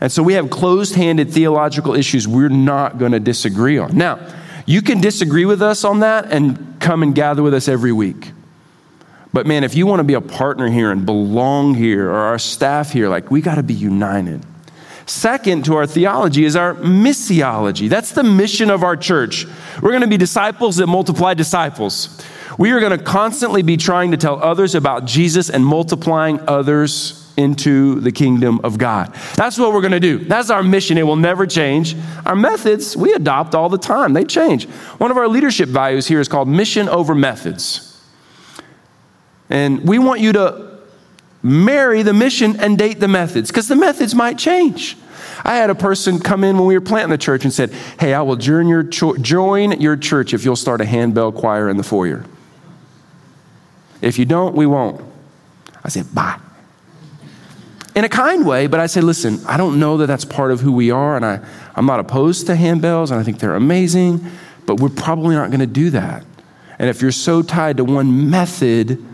And 0.00 0.12
so 0.12 0.22
we 0.22 0.34
have 0.34 0.50
closed 0.50 0.94
handed 0.94 1.30
theological 1.30 1.94
issues 1.94 2.28
we're 2.28 2.50
not 2.50 2.98
going 2.98 3.12
to 3.12 3.20
disagree 3.20 3.78
on. 3.78 3.96
Now, 3.96 4.18
you 4.66 4.82
can 4.82 5.00
disagree 5.00 5.46
with 5.46 5.62
us 5.62 5.84
on 5.84 6.00
that 6.00 6.30
and 6.30 6.78
come 6.80 7.02
and 7.02 7.14
gather 7.14 7.42
with 7.42 7.54
us 7.54 7.68
every 7.68 7.92
week. 7.92 8.32
But 9.34 9.48
man, 9.48 9.64
if 9.64 9.74
you 9.74 9.84
want 9.84 9.98
to 9.98 10.04
be 10.04 10.14
a 10.14 10.20
partner 10.20 10.70
here 10.70 10.92
and 10.92 11.04
belong 11.04 11.74
here, 11.74 12.08
or 12.08 12.14
our 12.14 12.38
staff 12.38 12.92
here, 12.92 13.08
like 13.08 13.32
we 13.32 13.40
got 13.40 13.56
to 13.56 13.64
be 13.64 13.74
united. 13.74 14.46
Second 15.06 15.64
to 15.64 15.74
our 15.74 15.88
theology 15.88 16.44
is 16.44 16.54
our 16.54 16.74
missiology. 16.76 17.88
That's 17.88 18.12
the 18.12 18.22
mission 18.22 18.70
of 18.70 18.84
our 18.84 18.96
church. 18.96 19.44
We're 19.82 19.90
going 19.90 20.02
to 20.02 20.06
be 20.06 20.16
disciples 20.16 20.76
that 20.76 20.86
multiply 20.86 21.34
disciples. 21.34 22.24
We 22.60 22.70
are 22.70 22.78
going 22.78 22.96
to 22.96 23.04
constantly 23.04 23.62
be 23.62 23.76
trying 23.76 24.12
to 24.12 24.16
tell 24.16 24.40
others 24.40 24.76
about 24.76 25.04
Jesus 25.04 25.50
and 25.50 25.66
multiplying 25.66 26.38
others 26.46 27.20
into 27.36 27.98
the 28.02 28.12
kingdom 28.12 28.60
of 28.62 28.78
God. 28.78 29.12
That's 29.34 29.58
what 29.58 29.72
we're 29.72 29.80
going 29.80 29.90
to 29.90 30.00
do. 30.00 30.18
That's 30.18 30.48
our 30.48 30.62
mission. 30.62 30.96
It 30.96 31.02
will 31.02 31.16
never 31.16 31.44
change. 31.44 31.96
Our 32.24 32.36
methods, 32.36 32.96
we 32.96 33.12
adopt 33.12 33.56
all 33.56 33.68
the 33.68 33.78
time, 33.78 34.12
they 34.12 34.24
change. 34.24 34.68
One 34.98 35.10
of 35.10 35.16
our 35.16 35.26
leadership 35.26 35.68
values 35.68 36.06
here 36.06 36.20
is 36.20 36.28
called 36.28 36.46
mission 36.46 36.88
over 36.88 37.16
methods. 37.16 37.90
And 39.50 39.86
we 39.86 39.98
want 39.98 40.20
you 40.20 40.32
to 40.32 40.78
marry 41.42 42.02
the 42.02 42.14
mission 42.14 42.58
and 42.58 42.78
date 42.78 43.00
the 43.00 43.08
methods 43.08 43.50
because 43.50 43.68
the 43.68 43.76
methods 43.76 44.14
might 44.14 44.38
change. 44.38 44.96
I 45.44 45.56
had 45.56 45.68
a 45.68 45.74
person 45.74 46.18
come 46.18 46.42
in 46.42 46.56
when 46.56 46.66
we 46.66 46.74
were 46.74 46.84
planting 46.84 47.10
the 47.10 47.18
church 47.18 47.44
and 47.44 47.52
said, 47.52 47.70
Hey, 48.00 48.14
I 48.14 48.22
will 48.22 48.36
join 48.36 48.66
your, 48.66 48.82
cho- 48.82 49.16
join 49.16 49.80
your 49.80 49.96
church 49.96 50.32
if 50.32 50.44
you'll 50.44 50.56
start 50.56 50.80
a 50.80 50.86
handbell 50.86 51.32
choir 51.32 51.68
in 51.68 51.76
the 51.76 51.82
foyer. 51.82 52.24
If 54.00 54.18
you 54.18 54.24
don't, 54.24 54.54
we 54.54 54.66
won't. 54.66 55.02
I 55.84 55.88
said, 55.88 56.14
Bye. 56.14 56.38
In 57.94 58.04
a 58.04 58.08
kind 58.08 58.46
way, 58.46 58.66
but 58.66 58.80
I 58.80 58.86
said, 58.86 59.04
Listen, 59.04 59.38
I 59.46 59.56
don't 59.56 59.78
know 59.78 59.98
that 59.98 60.06
that's 60.06 60.24
part 60.24 60.50
of 60.50 60.60
who 60.60 60.72
we 60.72 60.90
are, 60.90 61.16
and 61.16 61.24
I, 61.24 61.40
I'm 61.74 61.86
not 61.86 62.00
opposed 62.00 62.46
to 62.46 62.54
handbells, 62.54 63.10
and 63.10 63.20
I 63.20 63.22
think 63.22 63.38
they're 63.38 63.54
amazing, 63.54 64.24
but 64.66 64.80
we're 64.80 64.88
probably 64.88 65.34
not 65.34 65.50
going 65.50 65.60
to 65.60 65.66
do 65.66 65.90
that. 65.90 66.24
And 66.78 66.88
if 66.88 67.02
you're 67.02 67.12
so 67.12 67.42
tied 67.42 67.76
to 67.76 67.84
one 67.84 68.30
method, 68.30 69.04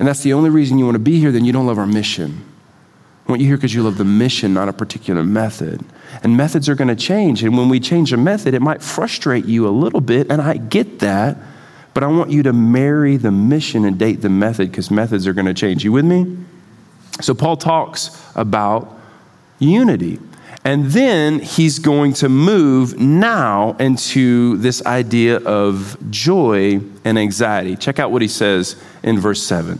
and 0.00 0.08
that's 0.08 0.22
the 0.22 0.32
only 0.32 0.48
reason 0.48 0.78
you 0.78 0.86
want 0.86 0.94
to 0.94 0.98
be 0.98 1.20
here, 1.20 1.30
then 1.30 1.44
you 1.44 1.52
don't 1.52 1.66
love 1.66 1.78
our 1.78 1.86
mission. 1.86 2.42
I 3.26 3.30
want 3.30 3.42
you 3.42 3.46
here 3.46 3.58
because 3.58 3.74
you 3.74 3.82
love 3.82 3.98
the 3.98 4.04
mission, 4.04 4.54
not 4.54 4.66
a 4.66 4.72
particular 4.72 5.22
method. 5.22 5.84
And 6.22 6.38
methods 6.38 6.70
are 6.70 6.74
going 6.74 6.88
to 6.88 6.96
change. 6.96 7.42
And 7.42 7.56
when 7.56 7.68
we 7.68 7.80
change 7.80 8.10
a 8.14 8.16
method, 8.16 8.54
it 8.54 8.62
might 8.62 8.82
frustrate 8.82 9.44
you 9.44 9.68
a 9.68 9.70
little 9.70 10.00
bit, 10.00 10.32
and 10.32 10.40
I 10.40 10.56
get 10.56 11.00
that. 11.00 11.36
But 11.92 12.02
I 12.02 12.06
want 12.06 12.30
you 12.30 12.42
to 12.44 12.52
marry 12.54 13.18
the 13.18 13.30
mission 13.30 13.84
and 13.84 13.98
date 13.98 14.22
the 14.22 14.30
method 14.30 14.70
because 14.70 14.90
methods 14.90 15.26
are 15.26 15.34
going 15.34 15.46
to 15.46 15.54
change. 15.54 15.84
You 15.84 15.92
with 15.92 16.06
me? 16.06 16.38
So 17.20 17.34
Paul 17.34 17.58
talks 17.58 18.26
about 18.34 18.98
unity. 19.58 20.18
And 20.64 20.86
then 20.86 21.40
he's 21.40 21.78
going 21.78 22.14
to 22.14 22.30
move 22.30 22.98
now 22.98 23.76
into 23.78 24.56
this 24.56 24.84
idea 24.86 25.38
of 25.40 25.98
joy 26.10 26.80
and 27.04 27.18
anxiety. 27.18 27.76
Check 27.76 27.98
out 27.98 28.10
what 28.10 28.22
he 28.22 28.28
says 28.28 28.82
in 29.02 29.20
verse 29.20 29.42
7. 29.42 29.78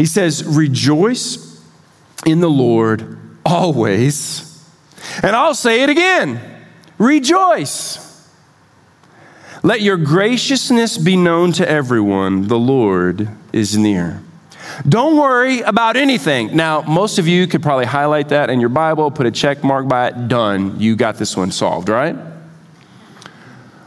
He 0.00 0.06
says, 0.06 0.42
Rejoice 0.44 1.62
in 2.24 2.40
the 2.40 2.48
Lord 2.48 3.18
always. 3.44 4.64
And 5.22 5.36
I'll 5.36 5.54
say 5.54 5.82
it 5.82 5.90
again 5.90 6.40
rejoice. 6.96 8.08
Let 9.62 9.82
your 9.82 9.98
graciousness 9.98 10.96
be 10.96 11.16
known 11.16 11.52
to 11.52 11.68
everyone. 11.68 12.48
The 12.48 12.58
Lord 12.58 13.28
is 13.52 13.76
near. 13.76 14.22
Don't 14.88 15.18
worry 15.18 15.60
about 15.60 15.98
anything. 15.98 16.56
Now, 16.56 16.80
most 16.80 17.18
of 17.18 17.28
you 17.28 17.46
could 17.46 17.62
probably 17.62 17.84
highlight 17.84 18.30
that 18.30 18.48
in 18.48 18.58
your 18.58 18.70
Bible, 18.70 19.10
put 19.10 19.26
a 19.26 19.30
check 19.30 19.62
mark 19.62 19.86
by 19.86 20.08
it, 20.08 20.28
done. 20.28 20.80
You 20.80 20.96
got 20.96 21.16
this 21.16 21.36
one 21.36 21.50
solved, 21.50 21.90
right? 21.90 22.16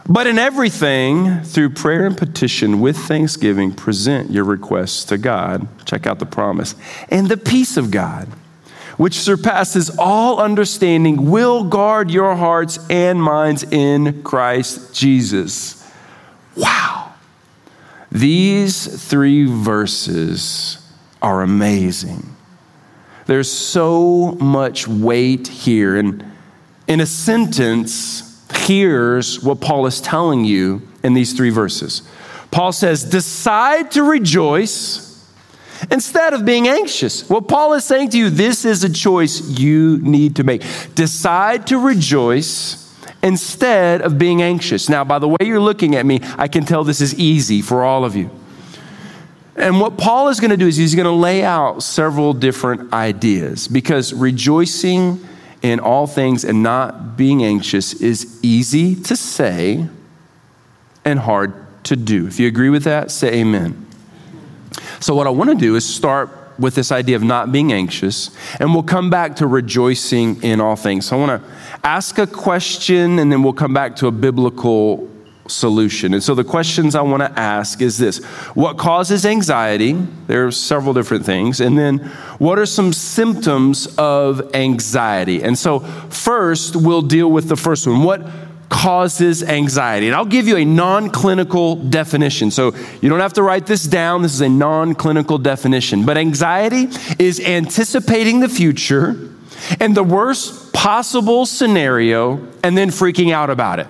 But 0.08 0.28
in 0.28 0.38
everything, 0.38 1.42
through 1.44 1.70
prayer 1.72 2.06
and 2.06 2.18
petition 2.18 2.82
with 2.82 2.98
thanksgiving, 2.98 3.72
present 3.72 4.32
your 4.32 4.44
requests 4.44 5.06
to 5.06 5.18
God. 5.18 5.68
Check 5.86 6.06
out 6.06 6.20
the 6.20 6.26
promise. 6.26 6.76
And 7.10 7.30
the 7.30 7.38
peace 7.38 7.78
of 7.78 7.90
God, 7.90 8.28
which 8.98 9.14
surpasses 9.14 9.90
all 9.98 10.40
understanding, 10.40 11.32
will 11.32 11.64
guard 11.64 12.12
your 12.12 12.36
hearts 12.36 12.80
and 12.90 13.24
minds 13.24 13.64
in 13.64 14.24
Christ 14.24 14.94
Jesus. 14.94 15.90
Wow. 16.58 17.14
These 18.12 19.08
three 19.10 19.46
verses 19.46 20.86
are 21.22 21.42
amazing. 21.42 22.36
There's 23.26 23.50
so 23.50 24.34
much 24.34 24.86
weight 24.86 25.48
here. 25.48 25.96
And 25.96 26.26
in 26.88 27.00
a 27.00 27.06
sentence, 27.06 28.33
here's 28.66 29.42
what 29.44 29.62
Paul 29.62 29.86
is 29.86 30.02
telling 30.02 30.46
you 30.46 30.82
in 31.04 31.14
these 31.14 31.34
three 31.34 31.50
verses. 31.50 32.02
Paul 32.52 32.72
says, 32.72 33.04
Decide 33.04 33.92
to 33.92 34.04
rejoice 34.04 35.10
instead 35.92 36.34
of 36.34 36.46
being 36.46 36.68
anxious. 36.68 37.30
What 37.30 37.48
Paul 37.48 37.74
is 37.74 37.84
saying 37.84 38.10
to 38.12 38.18
you, 38.18 38.30
this 38.30 38.66
is 38.66 38.84
a 38.84 38.92
choice 38.92 39.60
you 39.60 39.98
need 40.02 40.38
to 40.38 40.44
make. 40.44 40.64
Decide 40.96 41.68
to 41.68 41.78
rejoice 41.78 42.80
instead 43.22 44.02
of 44.02 44.18
being 44.18 44.42
anxious. 44.42 44.90
Now, 44.90 45.04
by 45.04 45.20
the 45.20 45.28
way 45.28 45.38
you're 45.42 45.60
looking 45.60 45.96
at 45.96 46.06
me, 46.06 46.20
I 46.38 46.48
can 46.48 46.66
tell 46.66 46.84
this 46.84 47.02
is 47.02 47.16
easy 47.16 47.62
for 47.62 47.84
all 47.84 48.06
of 48.06 48.16
you. 48.16 48.30
And 49.56 49.80
what 49.80 49.98
Paul 49.98 50.30
is 50.30 50.40
going 50.40 50.52
to 50.52 50.58
do 50.58 50.68
is 50.68 50.78
he's 50.78 50.96
going 50.96 51.06
to 51.06 51.12
lay 51.12 51.44
out 51.44 51.84
several 51.84 52.34
different 52.34 52.92
ideas 52.92 53.68
because 53.68 54.12
rejoicing 54.12 55.26
in 55.64 55.80
all 55.80 56.06
things 56.06 56.44
and 56.44 56.62
not 56.62 57.18
being 57.18 57.44
anxious 57.44 57.94
is 57.94 58.38
easy 58.44 58.96
to 58.96 59.16
say 59.16 59.88
and 61.06 61.20
hard 61.20 61.54
to 61.86 61.96
do. 61.96 62.28
If 62.28 62.40
you 62.40 62.48
agree 62.48 62.70
with 62.70 62.84
that, 62.84 63.10
say 63.10 63.40
amen. 63.40 63.86
So, 65.00 65.16
what 65.16 65.26
I 65.26 65.30
want 65.32 65.50
to 65.50 65.56
do 65.56 65.76
is 65.76 65.86
start 65.86 66.30
with 66.60 66.76
this 66.76 66.92
idea 66.92 67.16
of 67.16 67.24
not 67.24 67.52
being 67.52 67.74
anxious, 67.74 68.30
and 68.60 68.74
we'll 68.74 68.84
come 68.84 69.10
back 69.10 69.38
to 69.38 69.48
rejoicing 69.48 70.42
in 70.44 70.62
all 70.62 70.76
things. 70.76 71.08
So, 71.08 71.18
I 71.18 71.26
want 71.26 71.44
to 71.44 71.50
ask 71.84 72.18
a 72.18 72.28
question, 72.28 73.20
and 73.20 73.32
then 73.32 73.42
we'll 73.42 73.54
come 73.54 73.74
back 73.74 73.96
to 73.98 74.08
a 74.08 74.12
biblical 74.12 75.10
solution. 75.48 76.14
And 76.14 76.24
so 76.24 76.36
the 76.36 76.44
questions 76.44 76.96
I 76.96 77.02
want 77.02 77.22
to 77.22 77.40
ask 77.40 77.82
is 77.82 77.98
this 77.98 78.24
What 78.54 78.78
causes 78.78 79.26
anxiety? 79.26 79.94
There 80.28 80.48
are 80.48 80.52
several 80.52 80.94
different 80.94 81.26
things. 81.26 81.60
And 81.60 81.78
then, 81.78 82.00
what 82.40 82.60
are 82.60 82.66
some 82.66 82.94
symptoms 82.94 83.88
of 83.98 84.54
anxiety? 84.56 85.44
And 85.44 85.58
so, 85.58 85.80
first, 85.80 86.76
we'll 86.76 87.02
deal 87.02 87.30
with 87.32 87.50
the 87.50 87.56
first 87.56 87.88
one. 87.88 88.04
What 88.04 88.26
causes 88.70 89.44
anxiety? 89.44 90.08
And 90.08 90.16
I'll 90.16 90.26
give 90.26 90.48
you 90.48 90.58
a 90.58 90.66
non 90.66 91.10
clinical 91.10 91.76
definition. 91.76 92.50
So, 92.52 92.74
you 93.02 93.10
don't 93.10 93.20
have 93.20 93.34
to 93.34 93.44
write 93.44 93.66
this 93.66 93.84
down. 93.84 94.22
This 94.22 94.34
is 94.34 94.42
a 94.42 94.50
non 94.50 94.96
clinical 94.96 95.38
definition. 95.38 96.06
But 96.06 96.18
anxiety 96.18 96.88
is 97.20 97.40
anticipating 97.40 98.40
the 98.40 98.50
future 98.50 99.30
and 99.80 99.96
the 99.96 100.04
worst 100.04 100.74
possible 100.74 101.46
scenario 101.46 102.46
and 102.64 102.78
then 102.78 102.90
freaking 102.90 103.32
out 103.32 103.50
about 103.50 103.80
it 103.80 103.88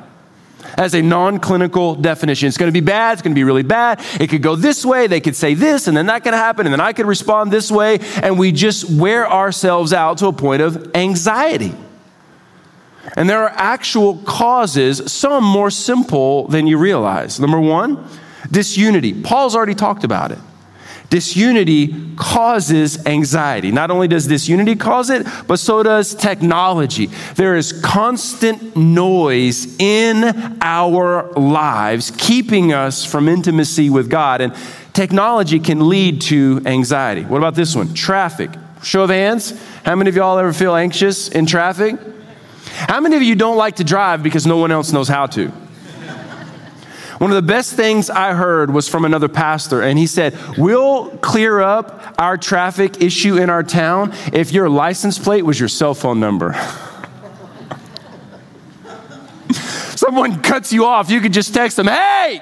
as 0.77 0.93
a 0.93 1.01
non 1.01 1.39
clinical 1.39 1.95
definition. 1.95 2.47
It's 2.47 2.57
going 2.57 2.71
to 2.71 2.73
be 2.73 2.85
bad, 2.85 3.13
it's 3.13 3.21
going 3.21 3.33
to 3.33 3.39
be 3.39 3.43
really 3.43 3.63
bad. 3.63 4.03
It 4.19 4.29
could 4.29 4.41
go 4.41 4.55
this 4.55 4.85
way, 4.85 5.07
they 5.07 5.21
could 5.21 5.35
say 5.35 5.53
this, 5.53 5.87
and 5.87 5.95
then 5.95 6.07
that 6.07 6.23
could 6.23 6.33
happen, 6.33 6.65
and 6.65 6.73
then 6.73 6.81
I 6.81 6.93
could 6.93 7.05
respond 7.05 7.51
this 7.51 7.71
way, 7.71 7.99
and 8.21 8.37
we 8.37 8.51
just 8.51 8.89
wear 8.89 9.29
ourselves 9.29 9.93
out 9.93 10.17
to 10.19 10.27
a 10.27 10.33
point 10.33 10.61
of 10.61 10.95
anxiety. 10.95 11.73
And 13.15 13.29
there 13.29 13.43
are 13.43 13.49
actual 13.49 14.17
causes, 14.19 15.11
some 15.11 15.43
more 15.43 15.69
simple 15.69 16.47
than 16.47 16.67
you 16.67 16.77
realize. 16.77 17.39
Number 17.39 17.59
one, 17.59 18.07
disunity. 18.49 19.21
Paul's 19.21 19.55
already 19.55 19.75
talked 19.75 20.03
about 20.03 20.31
it. 20.31 20.39
Disunity 21.13 21.93
causes 22.15 23.05
anxiety. 23.05 23.71
Not 23.71 23.91
only 23.91 24.07
does 24.07 24.25
disunity 24.25 24.75
cause 24.75 25.11
it, 25.11 25.27
but 25.45 25.59
so 25.59 25.83
does 25.83 26.15
technology. 26.15 27.05
There 27.35 27.55
is 27.55 27.71
constant 27.71 28.75
noise 28.75 29.77
in 29.77 30.23
our 30.59 31.31
lives 31.33 32.11
keeping 32.17 32.73
us 32.73 33.05
from 33.05 33.29
intimacy 33.29 33.91
with 33.91 34.09
God. 34.09 34.41
And 34.41 34.55
technology 34.93 35.59
can 35.59 35.87
lead 35.87 36.19
to 36.21 36.63
anxiety. 36.65 37.21
What 37.21 37.37
about 37.37 37.53
this 37.53 37.75
one? 37.75 37.93
Traffic. 37.93 38.49
Show 38.81 39.03
of 39.03 39.11
hands. 39.11 39.53
How 39.83 39.95
many 39.95 40.09
of 40.09 40.15
y'all 40.15 40.39
ever 40.39 40.51
feel 40.51 40.73
anxious 40.73 41.29
in 41.29 41.45
traffic? 41.45 41.95
How 42.65 42.99
many 42.99 43.17
of 43.17 43.21
you 43.21 43.35
don't 43.35 43.57
like 43.57 43.75
to 43.75 43.83
drive 43.83 44.23
because 44.23 44.47
no 44.47 44.57
one 44.57 44.71
else 44.71 44.91
knows 44.91 45.09
how 45.09 45.27
to? 45.27 45.51
One 47.19 47.29
of 47.29 47.35
the 47.35 47.41
best 47.41 47.73
things 47.73 48.09
I 48.09 48.33
heard 48.33 48.73
was 48.73 48.89
from 48.89 49.05
another 49.05 49.27
pastor, 49.27 49.81
and 49.81 49.99
he 49.99 50.07
said, 50.07 50.37
We'll 50.57 51.09
clear 51.17 51.61
up 51.61 52.15
our 52.17 52.37
traffic 52.37 53.01
issue 53.01 53.37
in 53.37 53.49
our 53.49 53.63
town 53.63 54.13
if 54.33 54.51
your 54.51 54.69
license 54.69 55.19
plate 55.19 55.43
was 55.43 55.59
your 55.59 55.69
cell 55.69 55.93
phone 55.93 56.19
number. 56.19 56.53
Someone 59.95 60.41
cuts 60.41 60.73
you 60.73 60.85
off, 60.85 61.11
you 61.11 61.21
could 61.21 61.33
just 61.33 61.53
text 61.53 61.77
them, 61.77 61.87
Hey! 61.87 62.41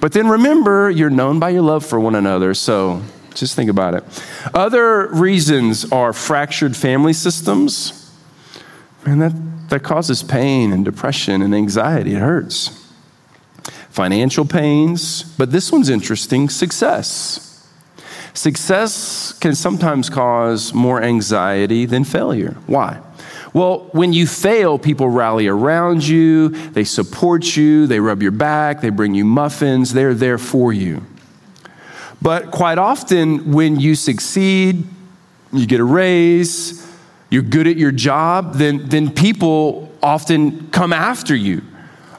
But 0.00 0.12
then 0.12 0.28
remember, 0.28 0.90
you're 0.90 1.08
known 1.08 1.38
by 1.40 1.48
your 1.50 1.62
love 1.62 1.84
for 1.84 1.98
one 1.98 2.14
another, 2.14 2.52
so 2.52 3.02
just 3.34 3.56
think 3.56 3.70
about 3.70 3.94
it. 3.94 4.04
Other 4.52 5.08
reasons 5.08 5.90
are 5.90 6.12
fractured 6.12 6.76
family 6.76 7.14
systems. 7.14 8.14
Man, 9.06 9.20
that, 9.20 9.70
that 9.70 9.82
causes 9.82 10.22
pain 10.22 10.70
and 10.72 10.84
depression 10.84 11.40
and 11.40 11.54
anxiety. 11.54 12.14
It 12.14 12.20
hurts 12.20 12.85
financial 13.96 14.44
pains, 14.44 15.22
but 15.22 15.50
this 15.50 15.72
one's 15.72 15.88
interesting 15.88 16.50
success. 16.50 17.66
Success 18.34 19.32
can 19.32 19.54
sometimes 19.54 20.10
cause 20.10 20.74
more 20.74 21.02
anxiety 21.02 21.86
than 21.86 22.04
failure. 22.04 22.58
Why? 22.66 23.00
Well, 23.54 23.88
when 23.92 24.12
you 24.12 24.26
fail, 24.26 24.78
people 24.78 25.08
rally 25.08 25.46
around 25.46 26.06
you, 26.06 26.50
they 26.50 26.84
support 26.84 27.56
you, 27.56 27.86
they 27.86 27.98
rub 27.98 28.20
your 28.20 28.32
back, 28.32 28.82
they 28.82 28.90
bring 28.90 29.14
you 29.14 29.24
muffins, 29.24 29.94
they're 29.94 30.12
there 30.12 30.36
for 30.36 30.74
you. 30.74 31.02
But 32.20 32.50
quite 32.50 32.76
often, 32.76 33.52
when 33.52 33.80
you 33.80 33.94
succeed, 33.94 34.84
you 35.54 35.66
get 35.66 35.80
a 35.80 35.84
raise, 35.84 36.86
you're 37.30 37.40
good 37.40 37.66
at 37.66 37.78
your 37.78 37.92
job, 37.92 38.56
then, 38.56 38.90
then 38.90 39.10
people 39.10 39.90
often 40.02 40.68
come 40.70 40.92
after 40.92 41.34
you 41.34 41.62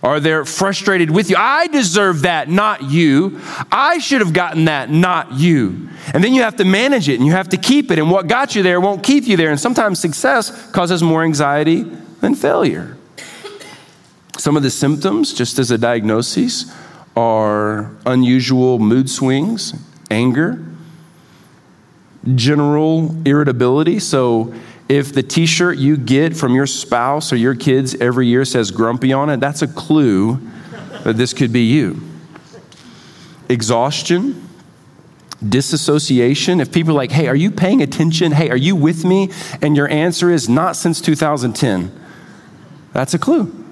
or 0.07 0.21
they're 0.21 0.45
frustrated 0.45 1.11
with 1.11 1.29
you. 1.29 1.35
I 1.37 1.67
deserve 1.67 2.21
that, 2.21 2.47
not 2.47 2.81
you. 2.83 3.41
I 3.69 3.97
should 3.97 4.21
have 4.21 4.31
gotten 4.31 4.65
that, 4.65 4.89
not 4.89 5.33
you. 5.33 5.89
And 6.13 6.23
then 6.23 6.33
you 6.33 6.43
have 6.43 6.55
to 6.57 6.63
manage 6.65 7.09
it 7.09 7.15
and 7.15 7.25
you 7.25 7.33
have 7.33 7.49
to 7.49 7.57
keep 7.57 7.91
it. 7.91 7.99
And 7.99 8.09
what 8.09 8.27
got 8.27 8.55
you 8.55 8.63
there 8.63 8.79
won't 8.79 9.03
keep 9.03 9.27
you 9.27 9.35
there. 9.35 9.49
And 9.49 9.59
sometimes 9.59 9.99
success 9.99 10.71
causes 10.71 11.03
more 11.03 11.23
anxiety 11.23 11.83
than 12.21 12.35
failure. 12.35 12.95
Some 14.37 14.55
of 14.55 14.63
the 14.63 14.69
symptoms, 14.69 15.33
just 15.33 15.59
as 15.59 15.71
a 15.71 15.77
diagnosis, 15.77 16.73
are 17.17 17.91
unusual 18.05 18.79
mood 18.79 19.09
swings, 19.09 19.73
anger, 20.09 20.63
general 22.35 23.13
irritability. 23.25 23.99
So 23.99 24.53
if 24.89 25.13
the 25.13 25.23
t 25.23 25.45
shirt 25.45 25.77
you 25.77 25.97
get 25.97 26.35
from 26.35 26.55
your 26.55 26.67
spouse 26.67 27.33
or 27.33 27.35
your 27.35 27.55
kids 27.55 27.95
every 27.95 28.27
year 28.27 28.45
says 28.45 28.71
grumpy 28.71 29.11
on 29.11 29.29
it, 29.29 29.39
that's 29.39 29.61
a 29.61 29.67
clue 29.67 30.39
that 31.03 31.17
this 31.17 31.33
could 31.33 31.51
be 31.51 31.61
you. 31.61 32.01
Exhaustion, 33.49 34.47
disassociation. 35.47 36.59
If 36.59 36.71
people 36.71 36.91
are 36.91 36.97
like, 36.97 37.11
hey, 37.11 37.27
are 37.27 37.35
you 37.35 37.51
paying 37.51 37.81
attention? 37.81 38.31
Hey, 38.31 38.49
are 38.49 38.57
you 38.57 38.75
with 38.75 39.03
me? 39.03 39.29
And 39.61 39.75
your 39.75 39.89
answer 39.89 40.31
is 40.31 40.47
not 40.47 40.75
since 40.75 41.01
2010, 41.01 41.91
that's 42.93 43.13
a 43.13 43.19
clue. 43.19 43.65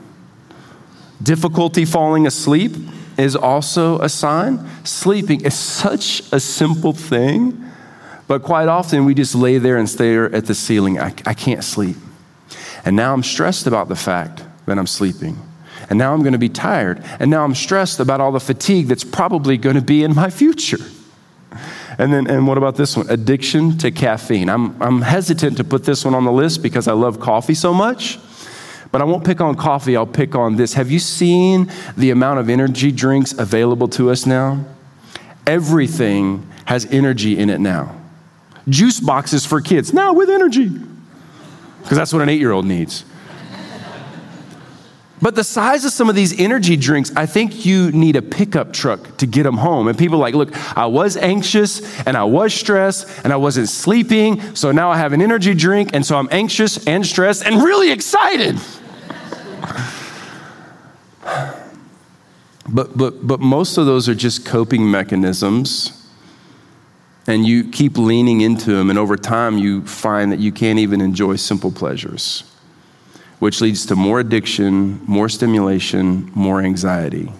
Difficulty 1.23 1.85
falling 1.85 2.27
asleep 2.27 2.75
is 3.17 3.35
also 3.35 3.99
a 3.99 4.09
sign. 4.09 4.67
Sleeping 4.83 5.41
is 5.41 5.55
such 5.57 6.21
a 6.33 6.39
simple 6.39 6.91
thing 6.91 7.61
but 8.27 8.43
quite 8.43 8.67
often 8.67 9.05
we 9.05 9.13
just 9.13 9.35
lay 9.35 9.57
there 9.57 9.77
and 9.77 9.89
stare 9.89 10.33
at 10.33 10.45
the 10.45 10.55
ceiling. 10.55 10.99
I, 10.99 11.13
I 11.25 11.33
can't 11.33 11.63
sleep. 11.63 11.97
And 12.83 12.95
now 12.95 13.13
I'm 13.13 13.23
stressed 13.23 13.67
about 13.67 13.87
the 13.87 13.95
fact 13.95 14.43
that 14.65 14.77
I'm 14.77 14.87
sleeping. 14.87 15.37
And 15.89 15.99
now 15.99 16.13
I'm 16.13 16.21
going 16.21 16.33
to 16.33 16.39
be 16.39 16.49
tired. 16.49 17.03
And 17.19 17.29
now 17.29 17.43
I'm 17.43 17.55
stressed 17.55 17.99
about 17.99 18.21
all 18.21 18.31
the 18.31 18.39
fatigue 18.39 18.87
that's 18.87 19.03
probably 19.03 19.57
going 19.57 19.75
to 19.75 19.81
be 19.81 20.03
in 20.03 20.15
my 20.15 20.29
future. 20.29 20.83
And 21.97 22.11
then, 22.11 22.27
and 22.27 22.47
what 22.47 22.57
about 22.57 22.75
this 22.75 22.97
one? 22.97 23.09
Addiction 23.09 23.77
to 23.77 23.91
caffeine. 23.91 24.49
I'm, 24.49 24.81
I'm 24.81 25.01
hesitant 25.01 25.57
to 25.57 25.63
put 25.63 25.83
this 25.83 26.03
one 26.03 26.13
on 26.13 26.25
the 26.25 26.31
list 26.31 26.61
because 26.61 26.87
I 26.87 26.93
love 26.93 27.19
coffee 27.19 27.53
so 27.53 27.73
much. 27.73 28.19
But 28.91 29.01
I 29.01 29.05
won't 29.05 29.25
pick 29.25 29.41
on 29.41 29.55
coffee, 29.55 29.97
I'll 29.97 30.05
pick 30.05 30.35
on 30.35 30.55
this. 30.55 30.73
Have 30.73 30.89
you 30.89 30.99
seen 30.99 31.69
the 31.97 32.11
amount 32.11 32.39
of 32.39 32.49
energy 32.49 32.91
drinks 32.91 33.33
available 33.33 33.87
to 33.89 34.09
us 34.09 34.25
now? 34.25 34.63
Everything 35.45 36.47
has 36.65 36.85
energy 36.87 37.37
in 37.37 37.49
it 37.49 37.59
now. 37.59 37.95
Juice 38.67 38.99
boxes 38.99 39.45
for 39.45 39.61
kids, 39.61 39.93
now 39.93 40.13
with 40.13 40.29
energy. 40.29 40.69
Because 41.81 41.97
that's 41.97 42.11
what 42.11 42.21
an 42.21 42.29
eight 42.29 42.39
year 42.39 42.51
old 42.51 42.65
needs. 42.65 43.05
But 45.21 45.35
the 45.35 45.43
size 45.43 45.85
of 45.85 45.91
some 45.91 46.09
of 46.09 46.15
these 46.15 46.39
energy 46.39 46.75
drinks, 46.75 47.11
I 47.15 47.25
think 47.25 47.65
you 47.65 47.91
need 47.91 48.15
a 48.15 48.21
pickup 48.21 48.73
truck 48.73 49.17
to 49.17 49.25
get 49.25 49.43
them 49.43 49.57
home. 49.57 49.87
And 49.87 49.97
people 49.97 50.19
like, 50.19 50.35
look, 50.35 50.51
I 50.77 50.87
was 50.87 51.17
anxious 51.17 51.81
and 52.05 52.17
I 52.17 52.25
was 52.25 52.53
stressed 52.53 53.07
and 53.23 53.31
I 53.31 53.37
wasn't 53.37 53.69
sleeping. 53.69 54.55
So 54.55 54.71
now 54.71 54.91
I 54.91 54.97
have 54.97 55.13
an 55.13 55.21
energy 55.21 55.53
drink. 55.53 55.91
And 55.93 56.05
so 56.05 56.17
I'm 56.17 56.27
anxious 56.31 56.85
and 56.85 57.05
stressed 57.05 57.45
and 57.45 57.63
really 57.63 57.91
excited. 57.91 58.59
but, 62.69 62.97
but, 62.97 63.25
but 63.25 63.39
most 63.39 63.77
of 63.77 63.85
those 63.85 64.09
are 64.09 64.15
just 64.15 64.45
coping 64.45 64.91
mechanisms. 64.91 66.04
And 67.27 67.45
you 67.45 67.63
keep 67.69 67.97
leaning 67.97 68.41
into 68.41 68.71
them. 68.71 68.89
And 68.89 68.99
over 68.99 69.17
time, 69.17 69.57
you 69.57 69.85
find 69.85 70.31
that 70.31 70.39
you 70.39 70.51
can't 70.51 70.79
even 70.79 71.01
enjoy 71.01 71.37
simple 71.37 71.71
pleasures 71.71 72.43
which 73.39 73.61
leads 73.61 73.85
to 73.87 73.95
more 73.95 74.19
addiction, 74.19 75.01
more 75.05 75.29
stimulation, 75.29 76.31
more 76.33 76.61
anxiety. 76.61 77.31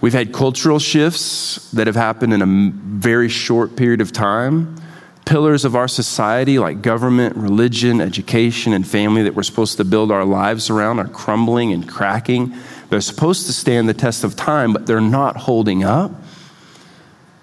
We've 0.00 0.12
had 0.12 0.32
cultural 0.32 0.78
shifts 0.78 1.70
that 1.72 1.86
have 1.86 1.96
happened 1.96 2.32
in 2.32 2.42
a 2.42 2.46
very 2.46 3.28
short 3.28 3.76
period 3.76 4.00
of 4.00 4.12
time. 4.12 4.76
Pillars 5.24 5.64
of 5.64 5.74
our 5.74 5.88
society, 5.88 6.58
like 6.58 6.82
government, 6.82 7.34
religion, 7.36 8.00
education, 8.00 8.72
and 8.72 8.86
family, 8.86 9.22
that 9.24 9.34
we're 9.34 9.42
supposed 9.42 9.78
to 9.78 9.84
build 9.84 10.12
our 10.12 10.24
lives 10.24 10.70
around, 10.70 11.00
are 11.00 11.08
crumbling 11.08 11.72
and 11.72 11.88
cracking. 11.88 12.54
They're 12.90 13.00
supposed 13.00 13.46
to 13.46 13.52
stand 13.52 13.88
the 13.88 13.94
test 13.94 14.22
of 14.22 14.36
time, 14.36 14.72
but 14.72 14.86
they're 14.86 15.00
not 15.00 15.36
holding 15.36 15.82
up. 15.82 16.12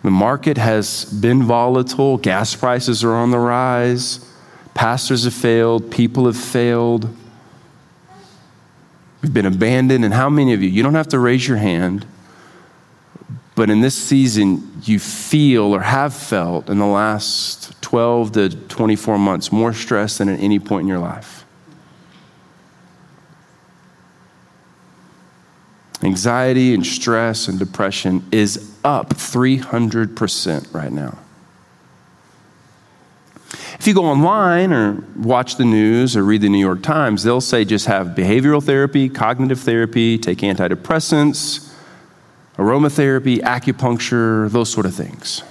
The 0.04 0.12
market 0.12 0.58
has 0.58 1.06
been 1.06 1.44
volatile, 1.44 2.18
gas 2.18 2.56
prices 2.56 3.04
are 3.06 3.14
on 3.14 3.32
the 3.32 3.40
rise. 3.40 4.30
Pastors 4.74 5.24
have 5.24 5.34
failed, 5.34 5.92
people 5.92 6.26
have 6.26 6.36
failed. 6.36 7.16
We've 9.22 9.34
been 9.34 9.46
abandoned. 9.46 10.04
And 10.04 10.14
how 10.14 10.30
many 10.30 10.54
of 10.54 10.62
you, 10.62 10.70
you 10.70 10.84
don't 10.84 10.96
have 10.96 11.08
to 11.10 11.20
raise 11.20 11.48
your 11.48 11.58
hand, 11.58 12.06
but 13.56 13.70
in 13.70 13.80
this 13.80 13.96
season, 13.96 14.82
you 14.84 15.00
feel 15.00 15.74
or 15.74 15.82
have 15.82 16.14
felt 16.14 16.70
in 16.70 16.80
the 16.80 16.86
last 16.86 17.82
12 17.82 18.32
to 18.34 18.50
24 18.50 19.18
months 19.18 19.54
more 19.54 19.72
stress 19.72 20.18
than 20.18 20.28
at 20.28 20.40
any 20.42 20.60
point 20.60 20.82
in 20.82 20.88
your 20.90 21.00
life? 21.00 21.46
Anxiety 26.02 26.74
and 26.74 26.86
stress 26.86 27.48
and 27.48 27.58
depression 27.58 28.28
is 28.34 28.73
up 28.84 29.12
300% 29.12 30.74
right 30.74 30.92
now. 30.92 31.18
If 33.80 33.88
you 33.88 33.94
go 33.94 34.06
online 34.06 34.72
or 34.72 35.04
watch 35.18 35.58
the 35.58 35.66
news 35.66 36.16
or 36.16 36.24
read 36.24 36.42
the 36.42 36.50
New 36.50 36.60
York 36.60 36.82
Times, 36.84 37.24
they'll 37.24 37.42
say 37.42 37.66
just 37.66 37.86
have 37.88 38.08
behavioral 38.08 38.64
therapy, 38.64 39.10
cognitive 39.10 39.60
therapy, 39.60 40.18
take 40.18 40.40
antidepressants, 40.40 41.74
aromatherapy, 42.58 43.40
acupuncture, 43.40 44.50
those 44.50 44.72
sort 44.72 44.86
of 44.86 44.96
things. 44.96 45.44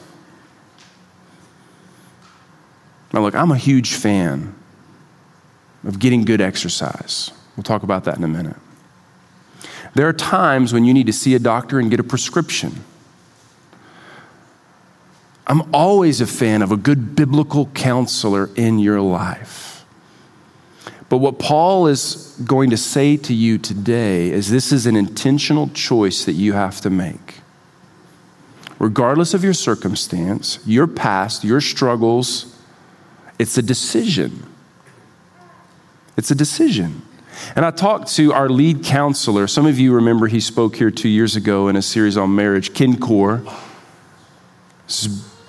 Now, 3.13 3.21
look, 3.21 3.35
I'm 3.35 3.51
a 3.51 3.59
huge 3.59 3.95
fan 3.95 4.55
of 5.85 5.99
getting 5.99 6.25
good 6.25 6.41
exercise. 6.41 7.33
We'll 7.57 7.65
talk 7.65 7.83
about 7.83 8.05
that 8.05 8.17
in 8.17 8.25
a 8.25 8.29
minute. 8.29 8.57
There 9.95 10.09
are 10.09 10.13
times 10.13 10.73
when 10.73 10.85
you 10.85 10.95
need 10.95 11.07
to 11.07 11.13
see 11.13 11.35
a 11.35 11.39
doctor 11.39 11.79
and 11.79 11.91
get 11.91 12.01
a 12.01 12.05
prescription. 12.05 12.83
I'm 15.47 15.75
always 15.75 16.21
a 16.21 16.27
fan 16.27 16.63
of 16.63 16.71
a 16.71 16.77
good 16.77 17.17
biblical 17.17 17.67
counselor 17.67 18.49
in 18.55 18.79
your 18.79 19.01
life. 19.01 19.85
But 21.09 21.19
what 21.19 21.39
Paul 21.39 21.89
is 21.89 22.41
going 22.45 22.71
to 22.71 22.77
say 22.77 23.17
to 23.19 23.35
you 23.35 23.59
today 23.59 24.31
is 24.31 24.51
this 24.51 24.73
is 24.73 24.87
an 24.87 24.97
intentional 24.97 25.69
choice 25.69 26.25
that 26.25 26.33
you 26.33 26.55
have 26.55 26.81
to 26.83 26.91
make. 26.91 27.41
Regardless 28.79 29.35
of 29.35 29.45
your 29.45 29.53
circumstance, 29.53 30.59
your 30.65 30.87
past, 30.87 31.45
your 31.45 31.61
struggles, 31.61 32.59
it's 33.39 33.59
a 33.59 33.63
decision. 33.63 34.47
It's 36.17 36.31
a 36.31 36.35
decision. 36.35 37.03
And 37.57 37.65
I 37.65 37.73
talked 37.73 38.09
to 38.15 38.33
our 38.33 38.49
lead 38.49 38.85
counselor. 38.85 39.47
Some 39.47 39.67
of 39.67 39.79
you 39.79 39.93
remember 39.93 40.29
he 40.29 40.41
spoke 40.41 40.77
here 40.77 40.91
two 40.91 41.09
years 41.09 41.37
ago 41.37 41.69
in 41.69 41.77
a 41.77 41.83
series 41.83 42.17
on 42.17 42.35
marriage, 42.35 42.75
Ken 42.75 42.99
Core 42.99 43.43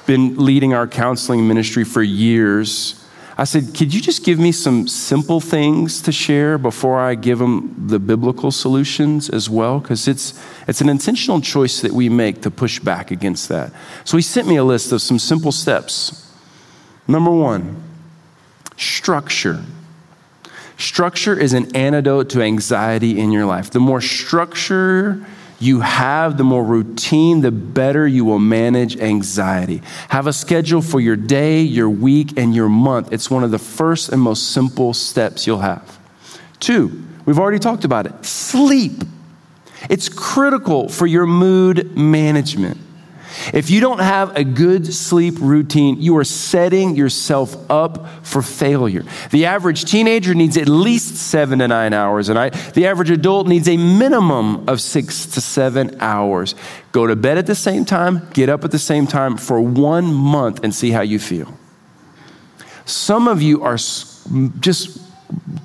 been 0.06 0.38
leading 0.38 0.74
our 0.74 0.88
counseling 0.88 1.48
ministry 1.48 1.84
for 1.84 2.02
years. 2.02 3.00
I 3.38 3.46
said, 3.46 3.74
Could 3.76 3.94
you 3.94 4.02
just 4.02 4.24
give 4.24 4.38
me 4.38 4.52
some 4.52 4.88
simple 4.88 5.40
things 5.40 6.02
to 6.04 6.12
share 6.12 6.58
before 6.58 7.00
I 7.00 7.16
give 7.16 7.40
them 7.40 7.88
the 7.88 8.00
biblical 8.00 8.52
solutions 8.52 9.30
as 9.30 9.50
well? 9.50 9.80
Because 9.80 10.08
it's, 10.08 10.40
it's 10.68 10.82
an 10.82 10.90
intentional 10.90 11.42
choice 11.42 11.82
that 11.82 11.92
we 11.92 12.10
make 12.10 12.42
to 12.44 12.52
push 12.52 12.80
back 12.80 13.12
against 13.12 13.50
that. 13.50 13.74
So 14.04 14.18
he 14.18 14.24
sent 14.24 14.48
me 14.48 14.58
a 14.58 14.64
list 14.64 14.92
of 14.92 15.02
some 15.02 15.18
simple 15.18 15.52
steps. 15.52 16.32
Number 17.08 17.32
one, 17.32 17.82
structure. 18.78 19.64
Structure 20.78 21.38
is 21.38 21.54
an 21.54 21.76
antidote 21.76 22.30
to 22.32 22.42
anxiety 22.42 23.20
in 23.20 23.32
your 23.32 23.46
life. 23.46 23.72
The 23.72 23.80
more 23.80 24.02
structure 24.02 25.26
you 25.60 25.82
have, 25.82 26.38
the 26.38 26.44
more 26.44 26.64
routine, 26.64 27.42
the 27.42 27.52
better 27.52 28.08
you 28.08 28.26
will 28.26 28.40
manage 28.40 28.98
anxiety. 28.98 29.82
Have 30.10 30.28
a 30.28 30.34
schedule 30.34 30.82
for 30.82 31.00
your 31.00 31.16
day, 31.16 31.62
your 31.62 31.90
week, 31.90 32.38
and 32.38 32.54
your 32.54 32.70
month. 32.70 33.14
It's 33.14 33.30
one 33.30 33.44
of 33.44 33.52
the 33.52 33.60
first 33.60 34.10
and 34.10 34.22
most 34.22 34.52
simple 34.52 34.94
steps 34.94 35.48
you'll 35.48 35.60
have. 35.60 36.00
Two, 36.60 37.04
we've 37.26 37.40
already 37.40 37.60
talked 37.60 37.86
about 37.86 38.06
it 38.06 38.26
sleep. 38.26 39.04
It's 39.90 40.10
critical 40.10 40.88
for 40.88 41.06
your 41.06 41.26
mood 41.26 41.96
management. 41.98 42.78
If 43.54 43.70
you 43.70 43.80
don't 43.80 44.00
have 44.00 44.36
a 44.36 44.44
good 44.44 44.94
sleep 44.94 45.36
routine, 45.40 46.02
you 46.02 46.18
are 46.18 46.24
setting 46.24 46.96
yourself 46.96 47.56
up 47.70 48.08
for 48.24 48.42
failure. 48.42 49.04
The 49.32 49.46
average 49.46 49.86
teenager 49.86 50.34
needs 50.34 50.58
at 50.58 50.68
least 50.68 51.16
seven 51.16 51.60
to 51.60 51.68
nine 51.68 51.94
hours 51.94 52.30
a 52.30 52.34
night. 52.34 52.54
The 52.74 52.86
average 52.88 53.10
adult 53.10 53.48
needs 53.48 53.68
a 53.68 53.78
minimum 53.78 54.68
of 54.70 54.82
six 54.82 55.26
to 55.28 55.42
seven 55.42 55.98
hours. 56.00 56.56
Go 56.92 57.08
to 57.08 57.16
bed 57.16 57.38
at 57.38 57.48
the 57.48 57.56
same 57.56 57.86
time, 57.86 58.28
get 58.34 58.50
up 58.50 58.64
at 58.64 58.72
the 58.72 58.80
same 58.80 59.08
time 59.08 59.38
for 59.38 59.60
one 59.62 60.14
month 60.14 60.64
and 60.64 60.74
see 60.74 60.92
how 60.92 61.02
you 61.02 61.20
feel. 61.20 61.58
Some 62.86 63.28
of 63.28 63.42
you 63.42 63.64
are 63.64 63.78
just 64.60 65.02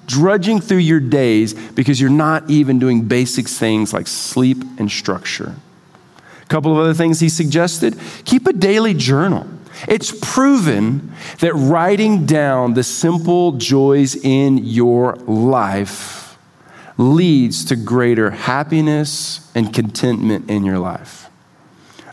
drudging 0.07 0.61
through 0.61 0.79
your 0.79 1.01
days 1.01 1.53
because 1.53 2.01
you're 2.01 2.11
not 2.11 2.49
even 2.49 2.79
doing 2.79 3.07
basic 3.07 3.49
things 3.49 3.93
like 3.93 4.07
sleep 4.07 4.59
and 4.79 4.91
structure. 4.91 5.55
Couple 6.49 6.73
of 6.73 6.79
other 6.79 6.95
things 6.95 7.21
he 7.21 7.29
suggested 7.29 7.99
keep 8.25 8.47
a 8.47 8.53
daily 8.53 8.95
journal. 8.95 9.47
It's 9.87 10.13
proven 10.21 11.13
that 11.41 11.55
writing 11.55 12.27
down 12.27 12.75
the 12.75 12.83
simple 12.83 13.53
joys 13.53 14.17
in 14.17 14.59
your 14.59 15.15
life 15.17 16.37
leads 16.97 17.65
to 17.67 17.77
greater 17.77 18.31
happiness 18.31 19.49
and 19.55 19.73
contentment 19.73 20.51
in 20.51 20.65
your 20.65 20.79
life. 20.79 21.27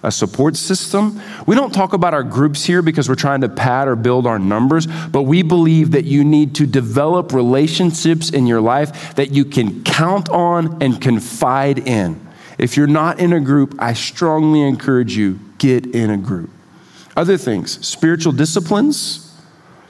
A 0.03 0.11
support 0.11 0.55
system. 0.55 1.19
We 1.47 1.55
don't 1.55 1.73
talk 1.73 1.93
about 1.93 2.13
our 2.13 2.21
groups 2.21 2.63
here 2.63 2.83
because 2.83 3.09
we're 3.09 3.15
trying 3.15 3.41
to 3.41 3.49
pad 3.49 3.87
or 3.87 3.95
build 3.95 4.27
our 4.27 4.37
numbers, 4.37 4.85
but 4.85 5.23
we 5.23 5.41
believe 5.41 5.91
that 5.91 6.05
you 6.05 6.23
need 6.23 6.53
to 6.55 6.67
develop 6.67 7.33
relationships 7.33 8.29
in 8.29 8.45
your 8.45 8.61
life 8.61 9.15
that 9.15 9.31
you 9.31 9.45
can 9.45 9.83
count 9.83 10.29
on 10.29 10.83
and 10.83 11.01
confide 11.01 11.79
in. 11.87 12.24
If 12.57 12.77
you're 12.77 12.87
not 12.87 13.19
in 13.19 13.33
a 13.33 13.39
group, 13.39 13.75
I 13.79 13.93
strongly 13.93 14.61
encourage 14.61 15.15
you 15.15 15.39
get 15.57 15.85
in 15.87 16.09
a 16.09 16.17
group. 16.17 16.49
Other 17.17 17.37
things, 17.37 17.85
spiritual 17.85 18.33
disciplines, 18.33 19.33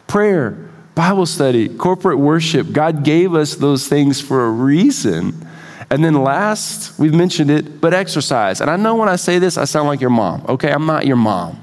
prayer, 0.08 0.69
Bible 0.93 1.25
study, 1.25 1.67
corporate 1.69 2.19
worship. 2.19 2.71
God 2.71 3.04
gave 3.04 3.34
us 3.34 3.56
those 3.56 3.88
things 3.88 4.21
for 4.21 4.45
a 4.45 4.49
reason. 4.49 5.47
And 5.89 6.04
then 6.04 6.13
last, 6.23 6.97
we've 6.97 7.13
mentioned 7.13 7.51
it, 7.51 7.82
but 7.82 7.93
exercise. 7.93 8.62
And 8.62 8.69
I 8.69 8.78
know 8.78 8.95
when 8.95 9.10
I 9.10 9.17
say 9.17 9.39
this, 9.39 9.58
I 9.58 9.65
sound 9.65 9.88
like 9.88 10.01
your 10.01 10.10
mom. 10.10 10.45
Okay, 10.47 10.71
I'm 10.71 10.86
not 10.86 11.06
your 11.06 11.17
mom. 11.17 11.62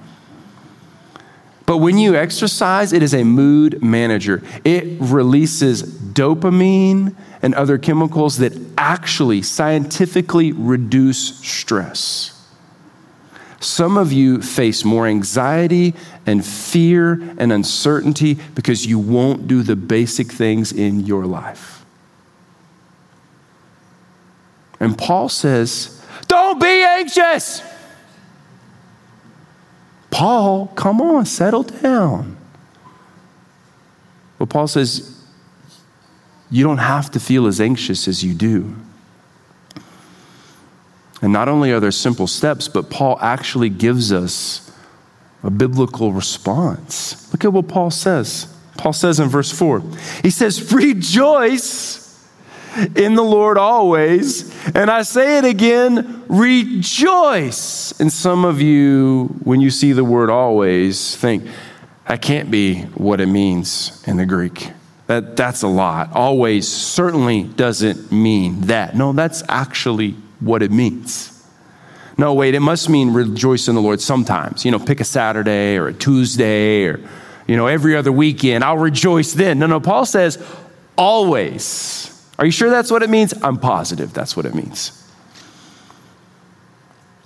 But 1.64 1.78
when 1.78 1.96
you 1.96 2.14
exercise, 2.16 2.92
it 2.92 3.02
is 3.02 3.14
a 3.14 3.24
mood 3.24 3.82
manager. 3.82 4.42
It 4.64 4.98
releases 5.00 5.82
dopamine 5.82 7.14
and 7.42 7.55
other 7.55 7.76
chemicals 7.76 8.38
that 8.38 8.52
actually 8.78 9.42
scientifically 9.42 10.52
reduce 10.52 11.38
stress. 11.40 12.28
Some 13.61 13.96
of 13.96 14.12
you 14.12 14.40
face 14.42 14.85
more 14.85 15.07
anxiety 15.07 15.94
and 16.26 16.44
fear 16.44 17.12
and 17.38 17.52
uncertainty 17.52 18.35
because 18.55 18.87
you 18.87 18.98
won't 18.98 19.46
do 19.46 19.62
the 19.62 19.76
basic 19.76 20.33
things 20.33 20.72
in 20.72 21.00
your 21.00 21.26
life. 21.26 21.85
And 24.81 24.98
Paul 24.98 25.28
says, 25.28 26.05
Don't 26.26 26.61
be 26.61 26.83
anxious. 26.83 27.62
Paul, 30.11 30.66
come 30.68 31.00
on, 31.00 31.24
settle 31.24 31.62
down. 31.62 32.37
But 34.38 34.48
Paul 34.48 34.66
says, 34.66 35.12
you 36.52 36.62
don't 36.62 36.78
have 36.78 37.10
to 37.12 37.18
feel 37.18 37.46
as 37.46 37.60
anxious 37.60 38.06
as 38.06 38.22
you 38.22 38.34
do. 38.34 38.76
And 41.22 41.32
not 41.32 41.48
only 41.48 41.72
are 41.72 41.80
there 41.80 41.90
simple 41.90 42.26
steps, 42.26 42.68
but 42.68 42.90
Paul 42.90 43.18
actually 43.20 43.70
gives 43.70 44.12
us 44.12 44.70
a 45.42 45.50
biblical 45.50 46.12
response. 46.12 47.32
Look 47.32 47.44
at 47.44 47.52
what 47.52 47.68
Paul 47.68 47.90
says. 47.90 48.54
Paul 48.76 48.92
says 48.92 49.18
in 49.18 49.28
verse 49.28 49.50
4, 49.50 49.82
he 50.22 50.30
says, 50.30 50.72
Rejoice 50.72 52.02
in 52.96 53.14
the 53.14 53.22
Lord 53.22 53.56
always. 53.56 54.52
And 54.74 54.90
I 54.90 55.02
say 55.02 55.38
it 55.38 55.44
again, 55.44 56.24
rejoice. 56.28 57.98
And 57.98 58.12
some 58.12 58.44
of 58.44 58.60
you, 58.60 59.36
when 59.42 59.60
you 59.60 59.70
see 59.70 59.92
the 59.92 60.04
word 60.04 60.28
always, 60.28 61.16
think, 61.16 61.46
that 62.08 62.20
can't 62.20 62.50
be 62.50 62.82
what 62.94 63.22
it 63.22 63.26
means 63.26 64.02
in 64.06 64.18
the 64.18 64.26
Greek. 64.26 64.70
That, 65.12 65.37
that's 65.37 65.61
a 65.61 65.68
lot. 65.68 66.11
Always 66.14 66.66
certainly 66.66 67.42
doesn't 67.42 68.11
mean 68.11 68.62
that. 68.62 68.96
No, 68.96 69.12
that's 69.12 69.42
actually 69.46 70.12
what 70.40 70.62
it 70.62 70.70
means. 70.70 71.29
No, 72.16 72.33
wait, 72.33 72.55
it 72.55 72.61
must 72.61 72.88
mean 72.88 73.12
rejoice 73.12 73.68
in 73.68 73.75
the 73.75 73.83
Lord 73.83 74.01
sometimes. 74.01 74.64
You 74.64 74.70
know, 74.70 74.79
pick 74.79 75.01
a 75.01 75.05
Saturday 75.05 75.77
or 75.77 75.88
a 75.88 75.92
Tuesday 75.92 76.87
or, 76.87 77.07
you 77.46 77.59
know, 77.59 77.66
every 77.66 77.94
other 77.94 78.11
weekend. 78.11 78.64
I'll 78.64 78.79
rejoice 78.79 79.35
then. 79.35 79.59
No, 79.59 79.66
no, 79.66 79.81
Paul 79.81 80.07
says 80.07 80.42
always. 80.96 82.09
Are 82.38 82.46
you 82.46 82.51
sure 82.51 82.70
that's 82.70 82.90
what 82.90 83.03
it 83.03 83.11
means? 83.11 83.35
I'm 83.42 83.59
positive 83.59 84.14
that's 84.14 84.35
what 84.35 84.46
it 84.46 84.55
means. 84.55 84.98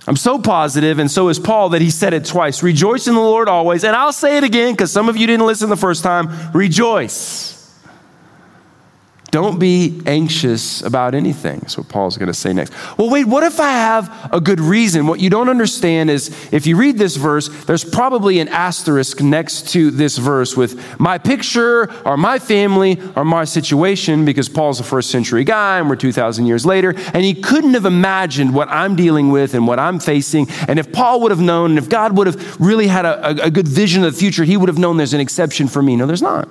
I'm 0.07 0.17
so 0.17 0.39
positive, 0.39 0.99
and 0.99 1.09
so 1.09 1.29
is 1.29 1.39
Paul, 1.39 1.69
that 1.69 1.81
he 1.81 1.89
said 1.89 2.13
it 2.13 2.25
twice 2.25 2.63
Rejoice 2.63 3.07
in 3.07 3.13
the 3.13 3.21
Lord 3.21 3.47
always. 3.47 3.85
And 3.85 3.95
I'll 3.95 4.11
say 4.11 4.35
it 4.35 4.43
again 4.43 4.73
because 4.73 4.91
some 4.91 5.07
of 5.07 5.15
you 5.15 5.25
didn't 5.25 5.45
listen 5.45 5.69
the 5.69 5.77
first 5.77 6.03
time. 6.03 6.51
Rejoice. 6.51 7.56
Don't 9.37 9.59
be 9.59 10.01
anxious 10.07 10.81
about 10.81 11.13
anything. 11.13 11.59
That's 11.59 11.77
what 11.77 11.87
Paul's 11.89 12.17
going 12.17 12.25
to 12.25 12.33
say 12.33 12.53
next. 12.53 12.73
Well, 12.97 13.07
wait, 13.07 13.25
what 13.25 13.43
if 13.43 13.59
I 13.59 13.69
have 13.69 14.29
a 14.33 14.41
good 14.41 14.59
reason? 14.59 15.05
What 15.05 15.19
you 15.19 15.29
don't 15.29 15.47
understand 15.47 16.09
is 16.09 16.51
if 16.51 16.65
you 16.65 16.75
read 16.75 16.97
this 16.97 17.17
verse, 17.17 17.47
there's 17.65 17.83
probably 17.83 18.39
an 18.39 18.47
asterisk 18.47 19.21
next 19.21 19.69
to 19.73 19.91
this 19.91 20.17
verse 20.17 20.57
with 20.57 20.99
my 20.99 21.19
picture 21.19 21.87
or 22.03 22.17
my 22.17 22.39
family 22.39 22.99
or 23.15 23.23
my 23.23 23.43
situation 23.43 24.25
because 24.25 24.49
Paul's 24.49 24.79
a 24.79 24.83
first 24.83 25.11
century 25.11 25.43
guy 25.43 25.77
and 25.77 25.87
we're 25.87 25.97
2,000 25.97 26.47
years 26.47 26.65
later. 26.65 26.95
And 27.13 27.23
he 27.23 27.35
couldn't 27.35 27.75
have 27.75 27.85
imagined 27.85 28.55
what 28.55 28.69
I'm 28.69 28.95
dealing 28.95 29.29
with 29.29 29.53
and 29.53 29.67
what 29.67 29.77
I'm 29.77 29.99
facing. 29.99 30.49
And 30.67 30.79
if 30.79 30.91
Paul 30.91 31.21
would 31.21 31.29
have 31.29 31.41
known, 31.41 31.69
and 31.69 31.77
if 31.77 31.89
God 31.89 32.17
would 32.17 32.25
have 32.25 32.59
really 32.59 32.87
had 32.87 33.05
a, 33.05 33.43
a 33.43 33.51
good 33.51 33.67
vision 33.67 34.03
of 34.03 34.15
the 34.15 34.19
future, 34.19 34.45
he 34.45 34.57
would 34.57 34.67
have 34.67 34.79
known 34.79 34.97
there's 34.97 35.13
an 35.13 35.21
exception 35.21 35.67
for 35.67 35.83
me. 35.83 35.95
No, 35.95 36.07
there's 36.07 36.23
not. 36.23 36.49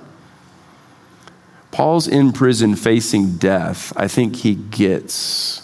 Paul's 1.77 2.07
in 2.07 2.33
prison 2.33 2.75
facing 2.75 3.37
death. 3.37 3.93
I 3.95 4.07
think 4.07 4.37
he 4.37 4.55
gets 4.55 5.61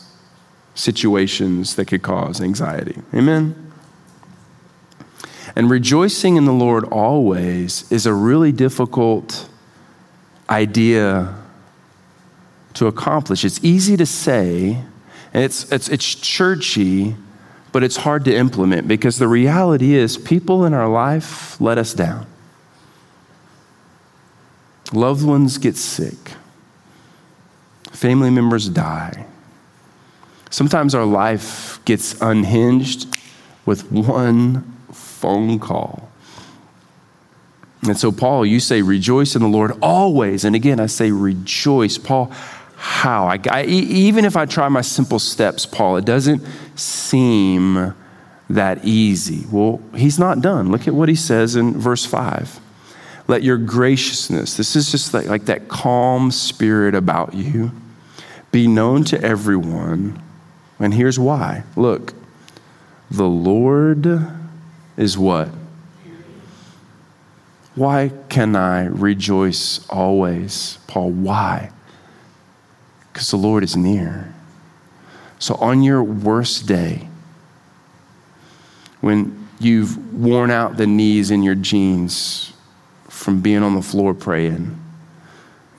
situations 0.76 1.76
that 1.76 1.86
could 1.86 2.04
cause 2.04 2.40
anxiety. 2.40 3.02
Amen? 3.16 3.74
And 5.56 5.72
rejoicing 5.72 6.36
in 6.36 6.46
the 6.46 6.54
Lord 6.54 6.84
always 6.84 7.92
is 7.92 8.06
a 8.06 8.14
really 8.14 8.52
difficult 8.52 9.50
idea 10.52 11.34
to 12.76 12.86
accomplish. 12.86 13.44
It's 13.44 13.64
easy 13.64 13.98
to 13.98 14.06
say, 14.06 14.84
and 15.34 15.44
it's, 15.44 15.72
it's, 15.72 15.90
it's 15.90 16.14
churchy, 16.14 17.16
but 17.72 17.82
it's 17.82 17.98
hard 17.98 18.24
to 18.26 18.36
implement 18.36 18.88
because 18.88 19.18
the 19.18 19.28
reality 19.28 19.96
is 19.96 20.18
people 20.18 20.64
in 20.64 20.76
our 20.76 20.88
life 20.88 21.60
let 21.60 21.80
us 21.80 21.92
down. 21.96 22.28
Loved 24.92 25.26
ones 25.26 25.58
get 25.58 25.76
sick. 25.78 26.34
Family 27.92 28.30
members 28.30 28.70
die. 28.70 29.26
Sometimes 30.50 30.94
our 30.94 31.06
life 31.06 31.80
gets 31.86 32.20
unhinged 32.22 33.08
with 33.66 33.92
one 33.92 34.62
phone 34.92 35.58
call. 35.60 36.10
And 37.84 37.98
so, 37.98 38.12
Paul, 38.12 38.46
you 38.46 38.60
say, 38.60 38.82
rejoice 38.82 39.36
in 39.36 39.42
the 39.42 39.48
Lord 39.48 39.72
always. 39.82 40.46
And 40.46 40.56
again, 40.56 40.80
I 40.80 40.86
say, 40.86 41.12
rejoice. 41.12 41.98
Paul, 41.98 42.32
how? 42.76 43.26
I, 43.28 43.40
I, 43.50 43.64
even 43.66 44.26
if 44.26 44.38
I 44.38 44.46
try 44.46 44.70
my 44.70 44.82
simple 44.82 45.20
steps, 45.20 45.66
Paul, 45.66 45.98
it 45.98 46.06
doesn't 46.06 46.46
seem 46.76 47.94
that 48.50 48.86
easy. 48.86 49.46
Well, 49.52 49.82
he's 49.96 50.20
not 50.20 50.42
done. 50.42 50.72
Look 50.72 50.88
at 50.88 50.94
what 50.94 51.10
he 51.10 51.16
says 51.16 51.56
in 51.56 51.80
verse 51.80 52.06
5. 52.06 52.60
Let 53.28 53.44
your 53.44 53.58
graciousness, 53.58 54.58
this 54.58 54.76
is 54.76 54.92
just 54.92 55.14
like, 55.14 55.28
like 55.28 55.46
that 55.46 55.70
calm 55.70 56.30
spirit 56.32 56.94
about 56.94 57.34
you, 57.34 57.72
be 58.52 58.68
known 58.68 59.04
to 59.06 59.22
everyone. 59.22 60.22
And 60.80 60.94
here's 60.94 61.18
why. 61.18 61.64
Look, 61.76 62.14
the 63.10 63.28
Lord 63.28 64.06
is 64.98 65.18
what? 65.18 65.50
Why 67.76 68.12
can 68.30 68.56
I 68.56 68.86
rejoice 68.86 69.88
always? 69.90 70.78
Paul, 70.88 71.12
why? 71.12 71.72
Because 73.12 73.32
the 73.32 73.38
Lord 73.38 73.64
is 73.64 73.76
near. 73.76 74.34
So 75.40 75.56
on 75.56 75.82
your 75.82 76.04
worst 76.04 76.68
day, 76.68 77.08
when 79.02 79.48
you've 79.60 80.14
worn 80.14 80.52
out 80.52 80.78
the 80.78 80.88
knees 80.88 81.32
in 81.32 81.42
your 81.42 81.56
jeans 81.56 82.53
from 83.24 83.40
being 83.40 83.64
on 83.64 83.74
the 83.74 83.82
floor 83.82 84.14
praying. 84.14 84.78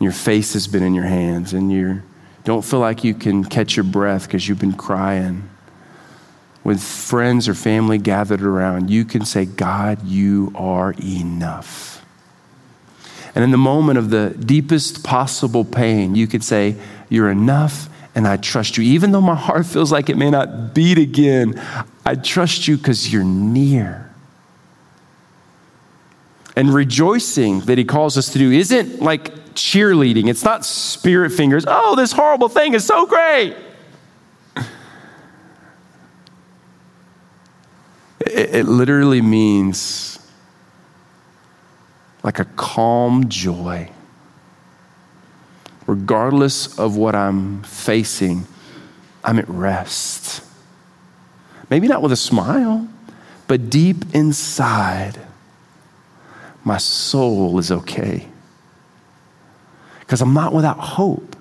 Your 0.00 0.12
face 0.12 0.54
has 0.54 0.66
been 0.66 0.82
in 0.82 0.94
your 0.94 1.04
hands, 1.04 1.52
and 1.52 1.70
you 1.70 2.02
don't 2.44 2.64
feel 2.64 2.80
like 2.80 3.04
you 3.04 3.14
can 3.14 3.44
catch 3.44 3.76
your 3.76 3.84
breath 3.84 4.26
because 4.26 4.48
you've 4.48 4.58
been 4.58 4.72
crying. 4.72 5.48
With 6.64 6.82
friends 6.82 7.46
or 7.46 7.54
family 7.54 7.98
gathered 7.98 8.42
around, 8.42 8.90
you 8.90 9.04
can 9.04 9.26
say, 9.26 9.44
God, 9.44 10.02
you 10.06 10.52
are 10.54 10.94
enough. 11.02 12.02
And 13.34 13.44
in 13.44 13.50
the 13.50 13.58
moment 13.58 13.98
of 13.98 14.08
the 14.08 14.30
deepest 14.30 15.04
possible 15.04 15.64
pain, 15.64 16.14
you 16.14 16.26
could 16.26 16.42
say, 16.42 16.76
You're 17.10 17.30
enough 17.30 17.88
and 18.14 18.26
I 18.26 18.36
trust 18.36 18.78
you. 18.78 18.84
Even 18.84 19.12
though 19.12 19.20
my 19.20 19.34
heart 19.34 19.66
feels 19.66 19.90
like 19.92 20.08
it 20.08 20.16
may 20.16 20.30
not 20.30 20.72
beat 20.72 20.98
again, 20.98 21.60
I 22.06 22.14
trust 22.14 22.68
you 22.68 22.76
because 22.78 23.12
you're 23.12 23.24
near. 23.24 24.13
And 26.56 26.72
rejoicing 26.72 27.60
that 27.60 27.78
he 27.78 27.84
calls 27.84 28.16
us 28.16 28.32
to 28.32 28.38
do 28.38 28.52
isn't 28.52 29.00
like 29.02 29.34
cheerleading, 29.54 30.28
it's 30.28 30.44
not 30.44 30.64
spirit 30.64 31.30
fingers. 31.30 31.64
Oh, 31.66 31.96
this 31.96 32.12
horrible 32.12 32.48
thing 32.48 32.74
is 32.74 32.84
so 32.84 33.06
great. 33.06 33.56
It, 38.20 38.54
it 38.54 38.66
literally 38.66 39.20
means 39.20 40.18
like 42.22 42.38
a 42.38 42.44
calm 42.44 43.28
joy. 43.28 43.90
Regardless 45.86 46.78
of 46.78 46.96
what 46.96 47.14
I'm 47.14 47.62
facing, 47.62 48.46
I'm 49.22 49.38
at 49.38 49.48
rest. 49.48 50.42
Maybe 51.68 51.88
not 51.88 52.00
with 52.00 52.12
a 52.12 52.16
smile, 52.16 52.88
but 53.46 53.68
deep 53.68 54.14
inside 54.14 55.20
my 56.64 56.78
soul 56.78 57.58
is 57.58 57.70
okay. 57.70 58.26
Because 60.00 60.20
I'm 60.20 60.34
not 60.34 60.52
without 60.52 60.78
hope. 60.78 61.36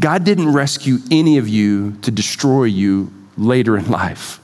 God 0.00 0.24
didn't 0.24 0.52
rescue 0.52 0.98
any 1.10 1.38
of 1.38 1.48
you 1.48 1.92
to 2.02 2.10
destroy 2.10 2.64
you 2.64 3.12
later 3.36 3.76
in 3.76 3.90
life. 3.90 4.40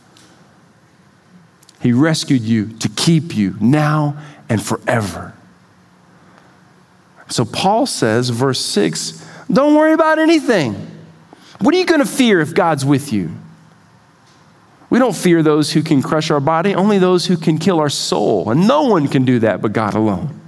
He 1.80 1.92
rescued 1.92 2.42
you 2.42 2.68
to 2.78 2.88
keep 2.88 3.34
you 3.34 3.56
now 3.60 4.16
and 4.48 4.62
forever. 4.62 5.34
So 7.28 7.44
Paul 7.44 7.86
says, 7.86 8.28
verse 8.28 8.60
6, 8.60 9.26
don't 9.50 9.74
worry 9.74 9.92
about 9.92 10.18
anything. 10.18 10.74
What 11.60 11.74
are 11.74 11.78
you 11.78 11.86
going 11.86 12.00
to 12.00 12.06
fear 12.06 12.40
if 12.40 12.54
God's 12.54 12.84
with 12.84 13.12
you? 13.12 13.32
We 14.92 14.98
don't 14.98 15.16
fear 15.16 15.42
those 15.42 15.72
who 15.72 15.82
can 15.82 16.02
crush 16.02 16.30
our 16.30 16.38
body, 16.38 16.74
only 16.74 16.98
those 16.98 17.24
who 17.24 17.38
can 17.38 17.56
kill 17.56 17.80
our 17.80 17.88
soul. 17.88 18.50
And 18.50 18.68
no 18.68 18.82
one 18.82 19.08
can 19.08 19.24
do 19.24 19.38
that 19.38 19.62
but 19.62 19.72
God 19.72 19.94
alone. 19.94 20.38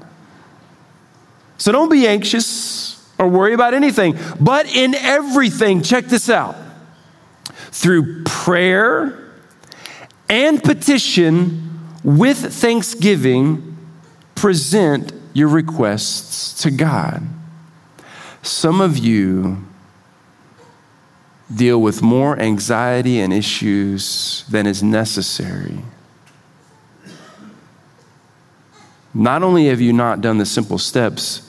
So 1.57 1.72
don't 1.72 1.88
be 1.88 2.07
anxious 2.07 3.02
or 3.18 3.26
worry 3.26 3.54
about 3.54 3.72
anything, 3.72 4.18
but 4.38 4.66
in 4.66 4.94
everything, 4.96 5.80
check 5.80 6.04
this 6.04 6.28
out 6.28 6.57
through 7.70 8.24
prayer 8.24 9.33
and 10.28 10.62
petition 10.62 11.80
with 12.04 12.37
thanksgiving, 12.37 13.78
present 14.35 15.14
your 15.33 15.48
requests 15.48 16.62
to 16.64 16.70
God. 16.70 17.26
Some 18.42 18.83
of 18.83 18.98
you 18.98 19.64
deal 21.52 21.80
with 21.80 22.02
more 22.02 22.38
anxiety 22.38 23.20
and 23.20 23.33
issues 23.33 24.44
than 24.50 24.66
is 24.66 24.83
necessary. 24.83 25.78
Not 29.12 29.42
only 29.42 29.66
have 29.66 29.80
you 29.80 29.92
not 29.92 30.20
done 30.20 30.38
the 30.38 30.46
simple 30.46 30.78
steps, 30.78 31.48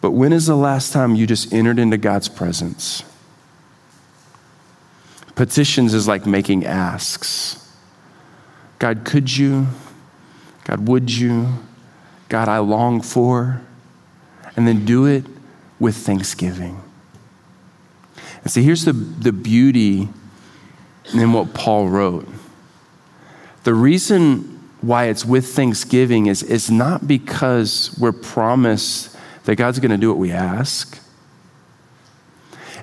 but 0.00 0.10
when 0.12 0.32
is 0.32 0.46
the 0.46 0.56
last 0.56 0.92
time 0.92 1.14
you 1.14 1.26
just 1.26 1.52
entered 1.52 1.78
into 1.78 1.96
God's 1.96 2.28
presence? 2.28 3.04
Petitions 5.34 5.94
is 5.94 6.08
like 6.08 6.26
making 6.26 6.64
asks. 6.66 7.72
God, 8.78 9.04
could 9.04 9.36
you? 9.36 9.68
God, 10.64 10.88
would 10.88 11.12
you? 11.12 11.48
God, 12.28 12.48
I 12.48 12.58
long 12.58 13.00
for. 13.02 13.60
And 14.56 14.66
then 14.66 14.84
do 14.84 15.06
it 15.06 15.24
with 15.78 15.96
thanksgiving. 15.96 16.82
And 18.42 18.50
see, 18.50 18.62
here's 18.62 18.84
the, 18.84 18.92
the 18.92 19.32
beauty 19.32 20.08
in 21.14 21.32
what 21.32 21.54
Paul 21.54 21.88
wrote. 21.88 22.28
The 23.64 23.74
reason 23.74 24.58
why 24.80 25.06
it's 25.06 25.24
with 25.24 25.46
thanksgiving 25.48 26.26
is, 26.26 26.42
it's 26.42 26.70
not 26.70 27.08
because 27.08 27.96
we're 27.98 28.12
promised 28.12 29.16
that 29.44 29.56
God's 29.56 29.78
going 29.80 29.90
to 29.90 29.96
do 29.96 30.08
what 30.08 30.18
we 30.18 30.30
ask. 30.30 30.98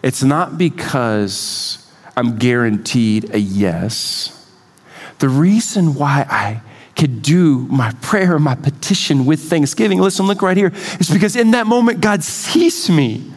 It's 0.03 0.23
not 0.23 0.57
because 0.57 1.91
I'm 2.17 2.37
guaranteed 2.37 3.33
a 3.33 3.39
yes. 3.39 4.31
The 5.19 5.29
reason 5.29 5.95
why 5.95 6.25
I 6.29 6.61
could 6.95 7.21
do 7.21 7.59
my 7.67 7.91
prayer, 8.01 8.39
my 8.39 8.55
petition 8.55 9.25
with 9.25 9.39
thanksgiving, 9.39 9.99
listen, 9.99 10.27
look 10.27 10.41
right 10.41 10.57
here, 10.57 10.71
is 10.99 11.09
because 11.09 11.35
in 11.35 11.51
that 11.51 11.67
moment, 11.67 12.01
God 12.01 12.23
sees 12.23 12.89
me. 12.89 13.31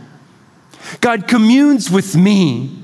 God 1.00 1.28
communes 1.28 1.90
with 1.90 2.16
me. 2.16 2.78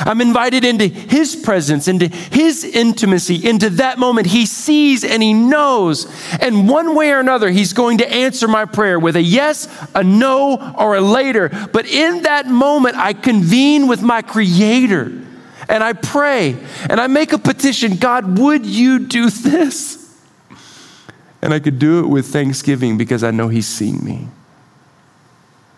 I'm 0.00 0.20
invited 0.20 0.64
into 0.64 0.86
His 0.86 1.36
presence, 1.36 1.86
into 1.86 2.08
His 2.08 2.64
intimacy, 2.64 3.46
into 3.46 3.70
that 3.70 3.98
moment. 3.98 4.26
He 4.26 4.46
sees 4.46 5.04
and 5.04 5.22
He 5.22 5.34
knows. 5.34 6.06
And 6.40 6.68
one 6.68 6.94
way 6.94 7.10
or 7.12 7.20
another, 7.20 7.50
He's 7.50 7.72
going 7.72 7.98
to 7.98 8.10
answer 8.10 8.48
my 8.48 8.64
prayer 8.64 8.98
with 8.98 9.16
a 9.16 9.22
yes, 9.22 9.68
a 9.94 10.02
no, 10.02 10.74
or 10.78 10.96
a 10.96 11.00
later. 11.00 11.50
But 11.72 11.86
in 11.86 12.22
that 12.22 12.46
moment, 12.46 12.96
I 12.96 13.12
convene 13.12 13.86
with 13.86 14.02
my 14.02 14.22
Creator 14.22 15.20
and 15.68 15.84
I 15.84 15.92
pray 15.92 16.56
and 16.88 17.00
I 17.00 17.06
make 17.06 17.32
a 17.32 17.38
petition 17.38 17.96
God, 17.96 18.38
would 18.38 18.66
you 18.66 19.06
do 19.06 19.30
this? 19.30 19.98
And 21.40 21.52
I 21.52 21.58
could 21.58 21.78
do 21.78 22.00
it 22.00 22.08
with 22.08 22.28
thanksgiving 22.28 22.96
because 22.96 23.24
I 23.24 23.30
know 23.30 23.48
He's 23.48 23.66
seen 23.66 24.04
me. 24.04 24.28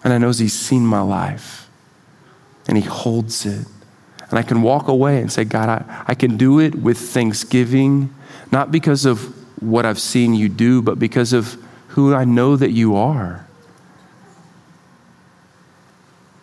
And 0.05 0.12
I 0.12 0.19
know 0.19 0.31
He's 0.31 0.53
seen 0.53 0.87
my 0.87 1.01
life. 1.01 1.69
And 2.69 2.77
He 2.77 2.85
holds 2.85 3.47
it. 3.47 3.67
And 4.31 4.38
I 4.38 4.43
can 4.43 4.62
walk 4.62 4.88
away 4.88 5.21
and 5.21 5.33
say, 5.33 5.45
God, 5.45 5.69
I, 5.69 6.05
I 6.07 6.14
can 6.14 6.37
do 6.37 6.61
it 6.61 6.75
with 6.75 6.99
thanksgiving, 6.99 8.14
not 8.53 8.71
because 8.71 9.05
of 9.05 9.35
what 9.62 9.87
I've 9.87 9.99
seen 9.99 10.35
you 10.35 10.49
do, 10.49 10.83
but 10.83 10.99
because 10.99 11.33
of 11.33 11.57
who 11.88 12.14
I 12.14 12.25
know 12.25 12.57
that 12.57 12.71
you 12.71 12.97
are. 12.97 13.47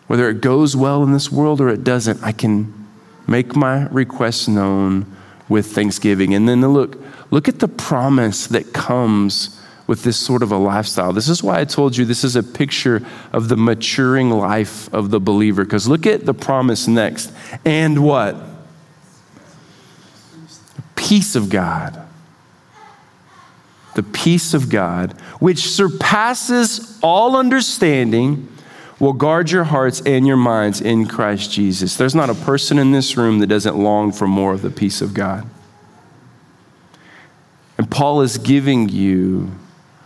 Whether 0.08 0.30
it 0.30 0.42
goes 0.42 0.76
well 0.76 1.04
in 1.04 1.14
this 1.14 1.32
world 1.32 1.62
or 1.62 1.70
it 1.70 1.84
doesn't, 1.84 2.22
I 2.24 2.32
can 2.32 2.88
make 3.28 3.56
my 3.56 3.88
requests 3.88 4.48
known 4.48 5.06
with 5.48 5.68
thanksgiving. 5.68 6.34
And 6.34 6.48
then 6.48 6.62
look, 6.62 6.98
look 7.30 7.48
at 7.48 7.60
the 7.60 7.68
promise 7.68 8.48
that 8.48 8.74
comes 8.74 9.61
with 9.92 10.04
this 10.04 10.16
sort 10.16 10.42
of 10.42 10.54
a 10.54 10.58
lifestyle. 10.58 11.12
This 11.12 11.28
is 11.28 11.44
why 11.44 11.60
I 11.60 11.66
told 11.66 11.98
you 11.98 12.06
this 12.06 12.24
is 12.24 12.38
a 12.38 12.44
picture 12.44 13.06
of 13.34 13.50
the 13.50 13.58
maturing 13.58 14.30
life 14.30 14.88
of 14.94 15.12
the 15.12 15.20
believer. 15.20 15.66
Because 15.66 15.86
look 15.86 16.08
at 16.08 16.26
the 16.26 16.34
promise 16.34 16.88
next. 16.88 17.30
And 17.66 18.02
what? 18.02 18.38
Peace 20.96 21.36
of 21.36 21.50
God. 21.50 22.08
The 23.96 24.04
peace 24.04 24.54
of 24.54 24.70
God, 24.70 25.12
which 25.42 25.60
surpasses 25.70 26.98
all 27.04 27.36
understanding 27.36 28.48
will 28.98 29.12
guard 29.12 29.52
your 29.52 29.66
hearts 29.66 30.02
and 30.06 30.26
your 30.26 30.38
minds 30.38 30.80
in 30.80 31.06
Christ 31.06 31.52
Jesus. 31.52 31.98
There's 31.98 32.16
not 32.16 32.30
a 32.30 32.34
person 32.36 32.80
in 32.80 32.94
this 32.94 33.18
room 33.18 33.40
that 33.40 33.48
doesn't 33.48 33.76
long 33.76 34.14
for 34.14 34.26
more 34.26 34.54
of 34.54 34.62
the 34.62 34.70
peace 34.70 35.02
of 35.02 35.14
God. 35.14 35.46
And 37.78 37.92
Paul 37.92 38.22
is 38.22 38.38
giving 38.38 38.88
you 38.88 39.52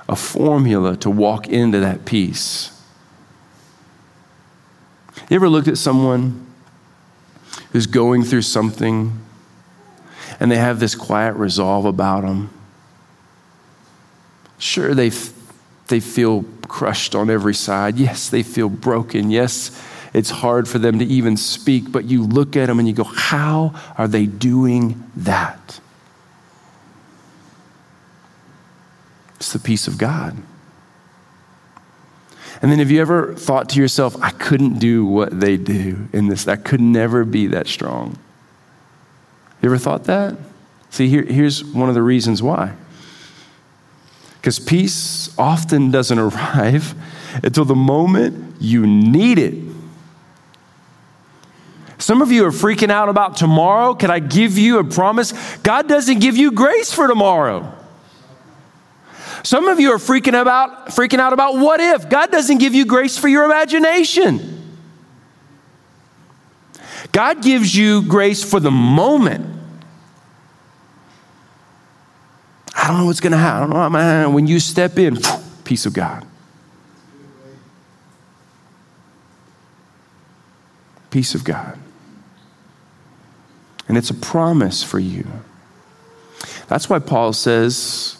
a 0.08 0.16
formula 0.16 0.96
to 0.98 1.10
walk 1.10 1.48
into 1.48 1.80
that 1.80 2.06
peace. 2.06 2.72
You 5.30 5.36
ever 5.36 5.50
looked 5.50 5.68
at 5.68 5.78
someone 5.78 6.46
who's 7.72 7.88
going 7.88 8.24
through 8.24 8.44
something 8.44 9.20
and 10.40 10.52
they 10.52 10.58
have 10.58 10.80
this 10.80 10.96
quiet 10.96 11.34
resolve 11.34 11.86
about 11.86 12.22
them? 12.22 12.50
Sure, 14.58 14.94
they 14.94 15.12
they 15.88 16.00
feel 16.00 16.46
crushed 16.68 17.16
on 17.16 17.30
every 17.30 17.54
side. 17.54 17.98
Yes, 17.98 18.30
they 18.30 18.44
feel 18.44 18.70
broken. 18.70 19.30
Yes, 19.30 19.80
it's 20.14 20.30
hard 20.30 20.68
for 20.68 20.80
them 20.80 21.00
to 21.00 21.06
even 21.06 21.38
speak, 21.38 21.92
but 21.92 22.06
you 22.06 22.24
look 22.24 22.56
at 22.56 22.68
them 22.68 22.80
and 22.80 22.88
you 22.88 22.94
go, 22.94 23.04
How 23.04 23.74
are 23.98 24.08
they 24.08 24.26
doing 24.26 25.04
that? 25.18 25.80
It's 29.46 29.54
the 29.54 29.60
peace 29.60 29.88
of 29.88 30.00
God. 30.00 30.36
And 32.64 32.72
then 32.72 32.80
have 32.80 32.90
you 32.90 33.00
ever 33.00 33.36
thought 33.36 33.70
to 33.70 33.80
yourself, 33.80 34.20
I 34.20 34.32
couldn't 34.32 34.80
do 34.80 35.06
what 35.06 35.40
they 35.40 35.56
do 35.56 36.08
in 36.12 36.30
this, 36.30 36.48
I 36.48 36.56
could 36.56 36.82
never 36.82 37.24
be 37.24 37.46
that 37.46 37.68
strong? 37.68 38.18
You 39.62 39.70
ever 39.70 39.78
thought 39.78 40.06
that? 40.06 40.36
See, 40.90 41.10
here, 41.10 41.22
here's 41.22 41.64
one 41.64 41.90
of 41.90 41.94
the 41.94 42.02
reasons 42.02 42.42
why. 42.42 42.74
Because 44.38 44.58
peace 44.58 45.38
often 45.38 45.92
doesn't 45.92 46.18
arrive 46.34 46.96
until 47.44 47.66
the 47.66 47.76
moment 47.76 48.56
you 48.60 48.88
need 48.88 49.38
it. 49.38 49.54
Some 52.00 52.24
of 52.24 52.32
you 52.32 52.48
are 52.48 52.52
freaking 52.52 52.90
out 52.90 53.10
about 53.10 53.38
tomorrow. 53.38 53.94
Can 53.94 54.10
I 54.10 54.18
give 54.18 54.58
you 54.58 54.80
a 54.80 54.84
promise? 54.84 55.34
God 55.58 55.88
doesn't 55.88 56.18
give 56.18 56.36
you 56.36 56.52
grace 56.52 56.92
for 56.92 57.08
tomorrow. 57.08 57.72
Some 59.46 59.68
of 59.68 59.80
you 59.80 59.92
are 59.92 60.00
freaking 60.00 60.42
about 60.42 60.88
freaking 60.88 61.20
out 61.20 61.32
about 61.32 61.56
what 61.56 61.80
if. 61.80 62.10
God 62.10 62.32
doesn't 62.32 62.58
give 62.58 62.74
you 62.74 62.84
grace 62.84 63.16
for 63.16 63.28
your 63.28 63.44
imagination. 63.44 64.52
God 67.12 67.44
gives 67.44 67.76
you 67.76 68.02
grace 68.02 68.44
for 68.44 68.60
the 68.60 68.72
moment. 68.72 69.46
I 72.76 72.88
don't 72.88 72.98
know 72.98 73.06
what's 73.06 73.20
going 73.20 73.34
to 73.34 73.38
happen. 73.38 73.72
I 73.72 73.84
don't 73.84 73.92
know. 73.92 74.30
When 74.32 74.48
you 74.48 74.60
step 74.60 74.98
in, 74.98 75.20
peace 75.64 75.86
of 75.86 75.94
God. 75.94 76.26
Peace 81.12 81.36
of 81.36 81.44
God. 81.44 81.78
And 83.88 83.96
it's 83.96 84.10
a 84.10 84.16
promise 84.16 84.82
for 84.82 84.98
you. 84.98 85.28
That's 86.68 86.90
why 86.90 86.98
Paul 86.98 87.32
says, 87.32 88.18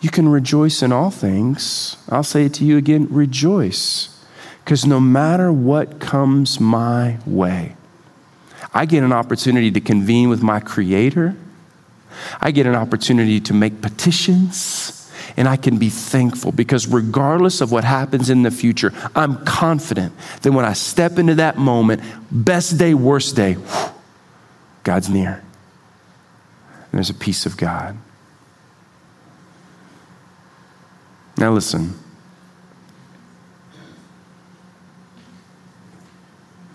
You 0.00 0.10
can 0.10 0.28
rejoice 0.28 0.82
in 0.82 0.92
all 0.92 1.10
things. 1.10 1.96
I'll 2.08 2.24
say 2.24 2.44
it 2.46 2.54
to 2.54 2.64
you 2.64 2.76
again 2.76 3.06
rejoice. 3.10 4.16
Because 4.64 4.86
no 4.86 5.00
matter 5.00 5.52
what 5.52 6.00
comes 6.00 6.60
my 6.60 7.18
way, 7.26 7.76
I 8.72 8.86
get 8.86 9.02
an 9.02 9.12
opportunity 9.12 9.70
to 9.72 9.80
convene 9.80 10.28
with 10.28 10.42
my 10.42 10.60
Creator 10.60 11.36
I 12.40 12.50
get 12.50 12.66
an 12.66 12.74
opportunity 12.74 13.40
to 13.40 13.54
make 13.54 13.80
petitions 13.80 14.96
and 15.36 15.48
I 15.48 15.56
can 15.56 15.78
be 15.78 15.88
thankful 15.88 16.52
because 16.52 16.86
regardless 16.86 17.60
of 17.60 17.70
what 17.70 17.84
happens 17.84 18.30
in 18.30 18.42
the 18.42 18.50
future, 18.50 18.92
I'm 19.14 19.44
confident 19.44 20.12
that 20.42 20.52
when 20.52 20.64
I 20.64 20.72
step 20.72 21.18
into 21.18 21.36
that 21.36 21.56
moment, 21.56 22.02
best 22.30 22.78
day, 22.78 22.94
worst 22.94 23.36
day, 23.36 23.56
God's 24.82 25.08
near. 25.08 25.42
And 26.90 26.98
there's 26.98 27.10
a 27.10 27.14
peace 27.14 27.46
of 27.46 27.56
God. 27.56 27.96
Now, 31.40 31.52
listen. 31.52 31.94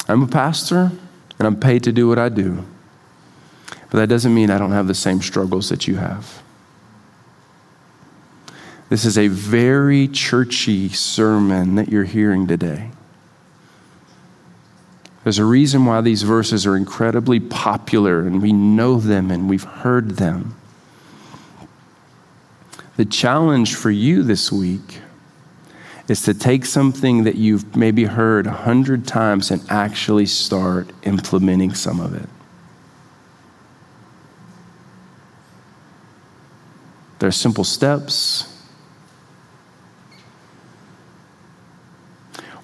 I'm 0.08 0.24
a 0.24 0.28
pastor 0.28 0.92
and 1.38 1.48
I'm 1.48 1.60
paid 1.60 1.84
to 1.84 1.92
do 1.92 2.08
what 2.08 2.18
I 2.18 2.30
do. 2.30 2.66
But 3.70 4.00
that 4.00 4.10
doesn't 4.10 4.34
mean 4.34 4.50
I 4.50 4.58
don't 4.58 4.72
have 4.72 4.88
the 4.88 4.96
same 4.96 5.22
struggles 5.22 5.70
that 5.70 5.88
you 5.88 5.98
have. 5.98 6.42
This 8.90 9.06
is 9.06 9.18
a 9.18 9.28
very 9.28 10.08
churchy 10.08 10.90
sermon 10.90 11.76
that 11.76 11.90
you're 11.90 12.04
hearing 12.04 12.48
today. 12.48 12.92
There's 15.24 15.40
a 15.40 15.46
reason 15.46 15.86
why 15.86 16.02
these 16.02 16.22
verses 16.22 16.68
are 16.68 16.76
incredibly 16.76 17.40
popular 17.40 18.22
and 18.22 18.42
we 18.42 18.54
know 18.54 19.00
them 19.00 19.32
and 19.32 19.50
we've 19.50 19.64
heard 19.64 20.12
them. 20.12 20.56
The 22.98 23.06
challenge 23.06 23.76
for 23.76 23.92
you 23.92 24.24
this 24.24 24.52
week 24.52 25.02
is 26.08 26.22
to 26.24 26.34
take 26.34 26.66
something 26.66 27.24
that 27.24 27.36
you've 27.36 27.76
maybe 27.76 28.06
heard 28.06 28.48
a 28.48 28.52
hundred 28.52 29.06
times 29.06 29.52
and 29.52 29.62
actually 29.70 30.28
start 30.28 30.92
implementing 31.04 31.74
some 31.74 32.00
of 32.00 32.14
it. 32.14 32.30
There 37.20 37.28
are 37.28 37.34
simple 37.34 37.64
steps. 37.64 38.52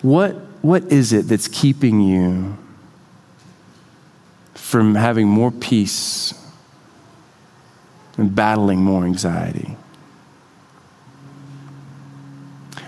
What, 0.02 0.32
what 0.62 0.84
is 0.92 1.14
it 1.14 1.28
that's 1.28 1.48
keeping 1.48 2.00
you 2.00 2.58
from 4.54 4.96
having 4.96 5.28
more 5.28 5.52
peace 5.52 6.34
and 8.18 8.34
battling 8.34 8.84
more 8.84 9.04
anxiety? 9.04 9.76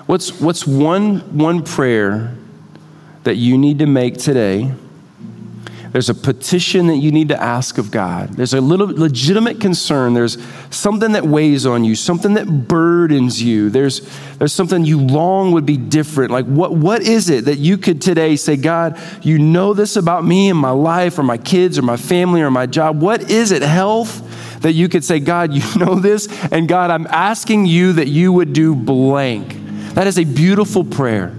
What's, 0.05 0.39
what's 0.41 0.67
one, 0.67 1.37
one 1.37 1.63
prayer 1.63 2.35
that 3.23 3.35
you 3.35 3.57
need 3.57 3.79
to 3.79 3.85
make 3.85 4.17
today? 4.17 4.73
There's 5.93 6.09
a 6.09 6.15
petition 6.15 6.87
that 6.87 6.97
you 6.97 7.11
need 7.11 7.29
to 7.29 7.39
ask 7.39 7.77
of 7.77 7.91
God. 7.91 8.29
There's 8.29 8.55
a 8.55 8.59
little 8.59 8.87
legitimate 8.87 9.61
concern. 9.61 10.15
There's 10.15 10.43
something 10.71 11.11
that 11.11 11.23
weighs 11.23 11.67
on 11.67 11.83
you, 11.85 11.93
something 11.93 12.33
that 12.33 12.67
burdens 12.67 13.43
you. 13.43 13.69
There's, 13.69 14.01
there's 14.39 14.53
something 14.53 14.83
you 14.85 14.99
long 14.99 15.51
would 15.51 15.67
be 15.67 15.77
different. 15.77 16.31
Like, 16.31 16.47
what, 16.47 16.75
what 16.75 17.03
is 17.03 17.29
it 17.29 17.45
that 17.45 17.59
you 17.59 17.77
could 17.77 18.01
today 18.01 18.35
say, 18.37 18.57
God, 18.57 18.99
you 19.21 19.37
know 19.37 19.75
this 19.75 19.95
about 19.95 20.25
me 20.25 20.49
and 20.49 20.57
my 20.57 20.71
life 20.71 21.19
or 21.19 21.23
my 21.23 21.37
kids 21.37 21.77
or 21.77 21.83
my 21.83 21.97
family 21.97 22.41
or 22.41 22.49
my 22.49 22.65
job? 22.65 22.99
What 22.99 23.29
is 23.29 23.51
it? 23.51 23.61
Health? 23.61 24.21
That 24.61 24.73
you 24.73 24.89
could 24.89 25.03
say, 25.03 25.19
God, 25.19 25.53
you 25.53 25.61
know 25.79 25.95
this, 25.95 26.27
and 26.51 26.67
God, 26.67 26.89
I'm 26.89 27.05
asking 27.07 27.67
you 27.67 27.93
that 27.93 28.07
you 28.07 28.33
would 28.33 28.53
do 28.53 28.73
blank. 28.73 29.62
That 29.93 30.07
is 30.07 30.17
a 30.17 30.23
beautiful 30.23 30.83
prayer. 30.83 31.35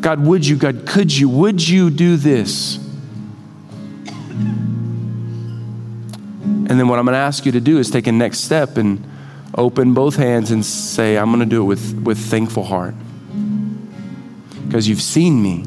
God, 0.00 0.26
would 0.26 0.46
you, 0.46 0.56
God, 0.56 0.86
could 0.86 1.16
you, 1.16 1.28
would 1.28 1.66
you 1.66 1.90
do 1.90 2.16
this? 2.16 2.78
And 6.70 6.78
then 6.78 6.88
what 6.88 6.98
I'm 6.98 7.04
going 7.04 7.14
to 7.14 7.18
ask 7.18 7.46
you 7.46 7.52
to 7.52 7.60
do 7.60 7.78
is 7.78 7.90
take 7.90 8.06
a 8.06 8.12
next 8.12 8.40
step 8.40 8.76
and 8.76 9.04
open 9.54 9.94
both 9.94 10.16
hands 10.16 10.50
and 10.50 10.64
say, 10.64 11.18
I'm 11.18 11.26
going 11.26 11.40
to 11.40 11.46
do 11.46 11.62
it 11.62 11.66
with, 11.66 11.94
with 12.02 12.18
thankful 12.18 12.64
heart. 12.64 12.94
Because 14.66 14.88
you've 14.88 15.02
seen 15.02 15.42
me. 15.42 15.64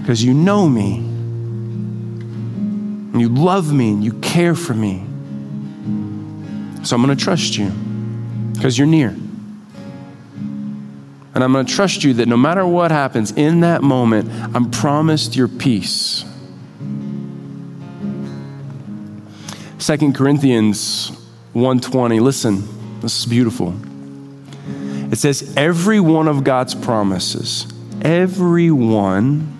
Because 0.00 0.22
you 0.22 0.34
know 0.34 0.68
me. 0.68 0.96
And 3.12 3.20
you 3.20 3.28
love 3.28 3.72
me 3.72 3.92
and 3.92 4.04
you 4.04 4.12
care 4.20 4.54
for 4.54 4.74
me. 4.74 5.04
So 6.84 6.94
I'm 6.94 7.02
going 7.02 7.16
to 7.16 7.24
trust 7.24 7.56
you 7.56 7.70
because 8.52 8.78
you're 8.78 8.86
near. 8.86 9.14
And 11.36 11.44
I'm 11.44 11.52
going 11.52 11.66
to 11.66 11.74
trust 11.74 12.02
you 12.02 12.14
that 12.14 12.28
no 12.28 12.38
matter 12.38 12.66
what 12.66 12.90
happens 12.90 13.30
in 13.32 13.60
that 13.60 13.82
moment, 13.82 14.30
I'm 14.56 14.70
promised 14.70 15.36
your 15.36 15.48
peace. 15.48 16.24
2 19.78 20.14
Corinthians 20.14 21.10
1:20 21.54 22.22
listen 22.22 22.64
this 23.02 23.20
is 23.20 23.26
beautiful. 23.26 23.74
It 25.12 25.18
says 25.18 25.52
every 25.58 26.00
one 26.00 26.26
of 26.26 26.42
God's 26.42 26.74
promises 26.74 27.66
every 28.00 28.70
one 28.70 29.58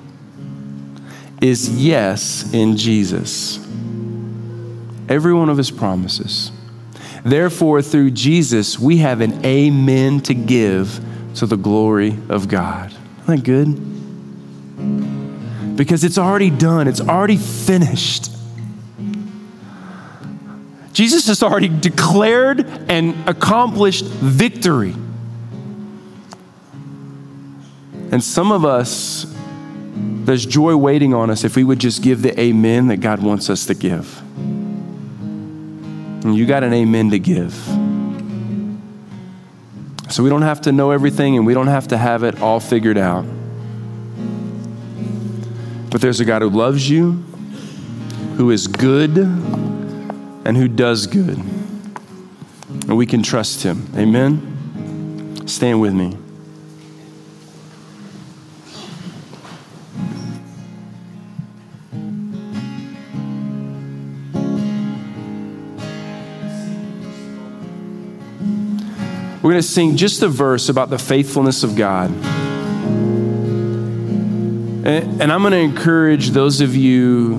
is 1.43 1.68
yes 1.68 2.55
in 2.55 2.79
Jesus. 2.79 3.59
Every 5.11 5.35
one 5.35 5.51
of 5.51 5.59
his 5.59 5.70
promises. 5.70 6.51
Therefore 7.22 7.83
through 7.83 8.12
Jesus 8.12 8.79
we 8.79 8.97
have 8.97 9.20
an 9.20 9.45
amen 9.45 10.20
to 10.20 10.33
give 10.33 11.03
to 11.37 11.47
the 11.47 11.57
glory 11.57 12.18
of 12.28 12.49
God. 12.49 12.93
Isn't 13.22 13.26
that 13.26 13.43
good? 13.45 13.97
Because 15.76 16.05
it's 16.05 16.18
already 16.18 16.51
done, 16.51 16.89
it's 16.89 17.01
already 17.01 17.37
finished. 17.37 18.30
Jesus 20.93 21.26
has 21.26 21.43
already 21.43 21.68
declared 21.68 22.66
and 22.89 23.28
accomplished 23.28 24.07
victory. 24.07 24.95
And 28.11 28.24
some 28.24 28.51
of 28.51 28.64
us, 28.64 29.26
there's 29.95 30.47
joy 30.47 30.74
waiting 30.76 31.12
on 31.12 31.28
us 31.28 31.45
if 31.45 31.55
we 31.55 31.64
would 31.64 31.80
just 31.80 32.03
give 32.03 32.22
the 32.22 32.41
amen 32.41 32.87
that 32.89 33.01
God 33.01 33.22
wants 33.22 33.51
us 33.51 33.66
to 33.66 33.74
give. 33.74 34.22
And 36.24 36.34
you 36.34 36.47
got 36.47 36.64
an 36.64 36.72
amen 36.72 37.11
to 37.11 37.18
give. 37.18 37.53
So 40.09 40.22
we 40.22 40.30
don't 40.30 40.42
have 40.42 40.61
to 40.62 40.72
know 40.72 40.92
everything 40.92 41.36
and 41.36 41.46
we 41.46 41.54
don't 41.54 41.66
have 41.66 41.88
to 41.88 41.98
have 41.98 42.22
it 42.22 42.40
all 42.40 42.61
figured 42.61 42.98
out. 42.98 43.24
But 45.90 46.00
there's 46.00 46.20
a 46.20 46.24
God 46.24 46.42
who 46.42 46.50
loves 46.50 46.88
you, 46.88 47.12
who 48.36 48.50
is 48.50 48.66
good, 48.66 49.16
and 49.16 50.57
who 50.57 50.68
does 50.68 51.07
good. 51.07 51.38
And 51.38 52.96
we 52.96 53.07
can 53.07 53.22
trust 53.22 53.62
him. 53.62 53.88
Amen? 53.96 55.46
Stand 55.46 55.80
with 55.80 55.94
me. 55.94 56.16
We're 69.47 69.53
going 69.53 69.62
to 69.62 69.68
sing 69.68 69.97
just 69.97 70.24
a 70.24 70.28
verse 70.28 70.68
about 70.68 70.90
the 70.90 70.99
faithfulness 70.99 71.62
of 71.62 71.76
God. 71.76 72.11
And, 74.84 75.22
and 75.22 75.32
I'm 75.32 75.42
going 75.42 75.53
to 75.53 75.59
encourage 75.59 76.30
those 76.30 76.61
of 76.61 76.74
you 76.74 77.36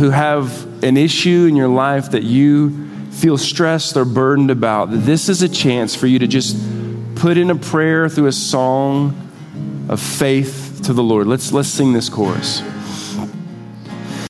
who 0.00 0.10
have 0.10 0.82
an 0.82 0.96
issue 0.96 1.46
in 1.48 1.54
your 1.54 1.68
life 1.68 2.10
that 2.10 2.24
you 2.24 2.88
feel 3.12 3.38
stressed 3.38 3.96
or 3.96 4.04
burdened 4.04 4.50
about, 4.50 4.90
that 4.90 4.96
this 4.96 5.28
is 5.28 5.42
a 5.42 5.48
chance 5.48 5.94
for 5.94 6.08
you 6.08 6.18
to 6.18 6.26
just 6.26 6.56
put 7.14 7.38
in 7.38 7.48
a 7.48 7.54
prayer 7.54 8.08
through 8.08 8.26
a 8.26 8.32
song 8.32 9.30
of 9.88 10.02
faith 10.02 10.80
to 10.86 10.92
the 10.92 11.04
Lord. 11.04 11.28
Let's, 11.28 11.52
let's 11.52 11.68
sing 11.68 11.92
this 11.92 12.08
chorus. 12.08 12.62